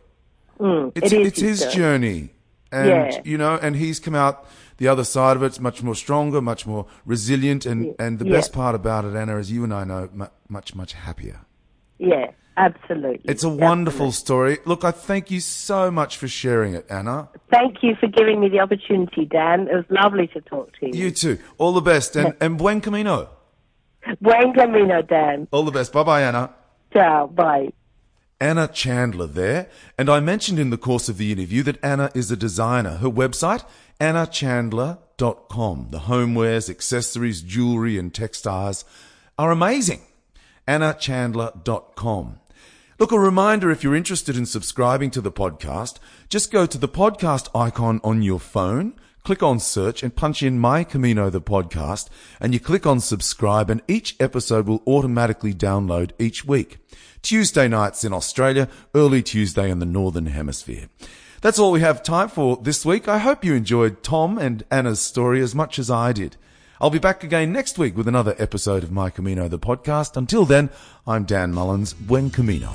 It's 0.58 0.58
Mm, 0.60 0.92
it 0.96 1.04
is 1.04 1.12
it's 1.12 1.40
his 1.40 1.58
story. 1.60 1.74
journey, 1.74 2.30
and 2.70 2.88
Yeah. 2.88 3.20
you 3.24 3.36
know, 3.36 3.58
and 3.60 3.74
he's 3.76 3.98
come 3.98 4.14
out 4.14 4.46
the 4.78 4.86
other 4.88 5.02
side 5.04 5.36
of 5.36 5.42
it. 5.42 5.46
It's 5.46 5.60
much 5.60 5.82
more 5.82 5.94
stronger, 5.96 6.40
much 6.40 6.66
more 6.66 6.86
resilient, 7.04 7.66
and 7.66 7.94
and 7.98 8.18
the 8.18 8.24
Yeah. 8.26 8.32
best 8.36 8.52
part 8.52 8.74
about 8.74 9.04
it, 9.04 9.14
Anna, 9.16 9.36
is 9.38 9.50
you 9.50 9.64
and 9.64 9.74
I 9.74 9.84
know 9.84 10.08
mu- 10.12 10.26
much 10.48 10.74
much 10.74 10.92
happier. 10.92 11.40
Yeah, 11.98 12.30
absolutely. 12.56 13.22
It's 13.24 13.44
a 13.44 13.48
wonderful 13.48 14.12
story. 14.12 14.58
Look, 14.64 14.84
I 14.84 14.90
thank 14.90 15.30
you 15.30 15.40
so 15.40 15.90
much 15.90 16.16
for 16.16 16.28
sharing 16.28 16.74
it, 16.74 16.86
Anna. 16.90 17.28
Thank 17.50 17.82
you 17.82 17.94
for 18.00 18.06
giving 18.06 18.40
me 18.40 18.48
the 18.48 18.60
opportunity, 18.60 19.24
Dan. 19.24 19.68
It 19.68 19.74
was 19.74 19.84
lovely 19.90 20.26
to 20.28 20.40
talk 20.40 20.72
to 20.80 20.86
you. 20.86 21.04
You 21.04 21.10
too. 21.10 21.38
All 21.58 21.72
the 21.72 21.80
best, 21.80 22.16
and 22.16 22.34
and 22.40 22.58
buen 22.58 22.80
camino. 22.80 23.28
Buen 24.20 24.52
camino, 24.52 25.02
Dan. 25.02 25.48
All 25.50 25.64
the 25.64 25.70
best. 25.70 25.92
Bye 25.92 26.02
bye, 26.02 26.22
Anna. 26.22 26.50
Ciao. 26.92 27.26
Bye. 27.28 27.72
Anna 28.40 28.66
Chandler 28.66 29.28
there, 29.28 29.68
and 29.96 30.10
I 30.10 30.18
mentioned 30.18 30.58
in 30.58 30.70
the 30.70 30.76
course 30.76 31.08
of 31.08 31.16
the 31.16 31.30
interview 31.30 31.62
that 31.62 31.78
Anna 31.80 32.10
is 32.12 32.28
a 32.32 32.36
designer. 32.36 32.96
Her 32.96 33.08
website, 33.08 33.64
annachandler.com. 34.00 35.88
The 35.90 36.00
homewares, 36.00 36.68
accessories, 36.68 37.40
jewelry, 37.42 37.96
and 37.98 38.12
textiles 38.12 38.84
are 39.38 39.52
amazing. 39.52 40.00
annachandler.com. 40.66 42.40
Look, 43.02 43.10
a 43.10 43.18
reminder 43.18 43.68
if 43.72 43.82
you're 43.82 43.96
interested 43.96 44.36
in 44.36 44.46
subscribing 44.46 45.10
to 45.10 45.20
the 45.20 45.32
podcast, 45.32 45.96
just 46.28 46.52
go 46.52 46.66
to 46.66 46.78
the 46.78 46.88
podcast 46.88 47.48
icon 47.52 48.00
on 48.04 48.22
your 48.22 48.38
phone, 48.38 48.94
click 49.24 49.42
on 49.42 49.58
search 49.58 50.04
and 50.04 50.14
punch 50.14 50.40
in 50.40 50.60
My 50.60 50.84
Camino 50.84 51.28
the 51.28 51.40
podcast, 51.40 52.10
and 52.38 52.54
you 52.54 52.60
click 52.60 52.86
on 52.86 53.00
subscribe 53.00 53.70
and 53.70 53.82
each 53.88 54.14
episode 54.20 54.68
will 54.68 54.84
automatically 54.86 55.52
download 55.52 56.12
each 56.20 56.44
week. 56.44 56.78
Tuesday 57.22 57.66
nights 57.66 58.04
in 58.04 58.12
Australia, 58.12 58.68
early 58.94 59.20
Tuesday 59.20 59.68
in 59.68 59.80
the 59.80 59.84
Northern 59.84 60.26
Hemisphere. 60.26 60.88
That's 61.40 61.58
all 61.58 61.72
we 61.72 61.80
have 61.80 62.04
time 62.04 62.28
for 62.28 62.56
this 62.58 62.86
week. 62.86 63.08
I 63.08 63.18
hope 63.18 63.44
you 63.44 63.54
enjoyed 63.54 64.04
Tom 64.04 64.38
and 64.38 64.62
Anna's 64.70 65.00
story 65.00 65.40
as 65.40 65.56
much 65.56 65.80
as 65.80 65.90
I 65.90 66.12
did. 66.12 66.36
I'll 66.82 66.90
be 66.90 66.98
back 66.98 67.22
again 67.22 67.52
next 67.52 67.78
week 67.78 67.96
with 67.96 68.08
another 68.08 68.34
episode 68.40 68.82
of 68.82 68.90
My 68.90 69.08
Camino, 69.08 69.46
the 69.46 69.56
podcast. 69.56 70.16
Until 70.16 70.44
then, 70.44 70.68
I'm 71.06 71.22
Dan 71.22 71.54
Mullins. 71.54 71.92
Buen 71.94 72.28
Camino. 72.28 72.72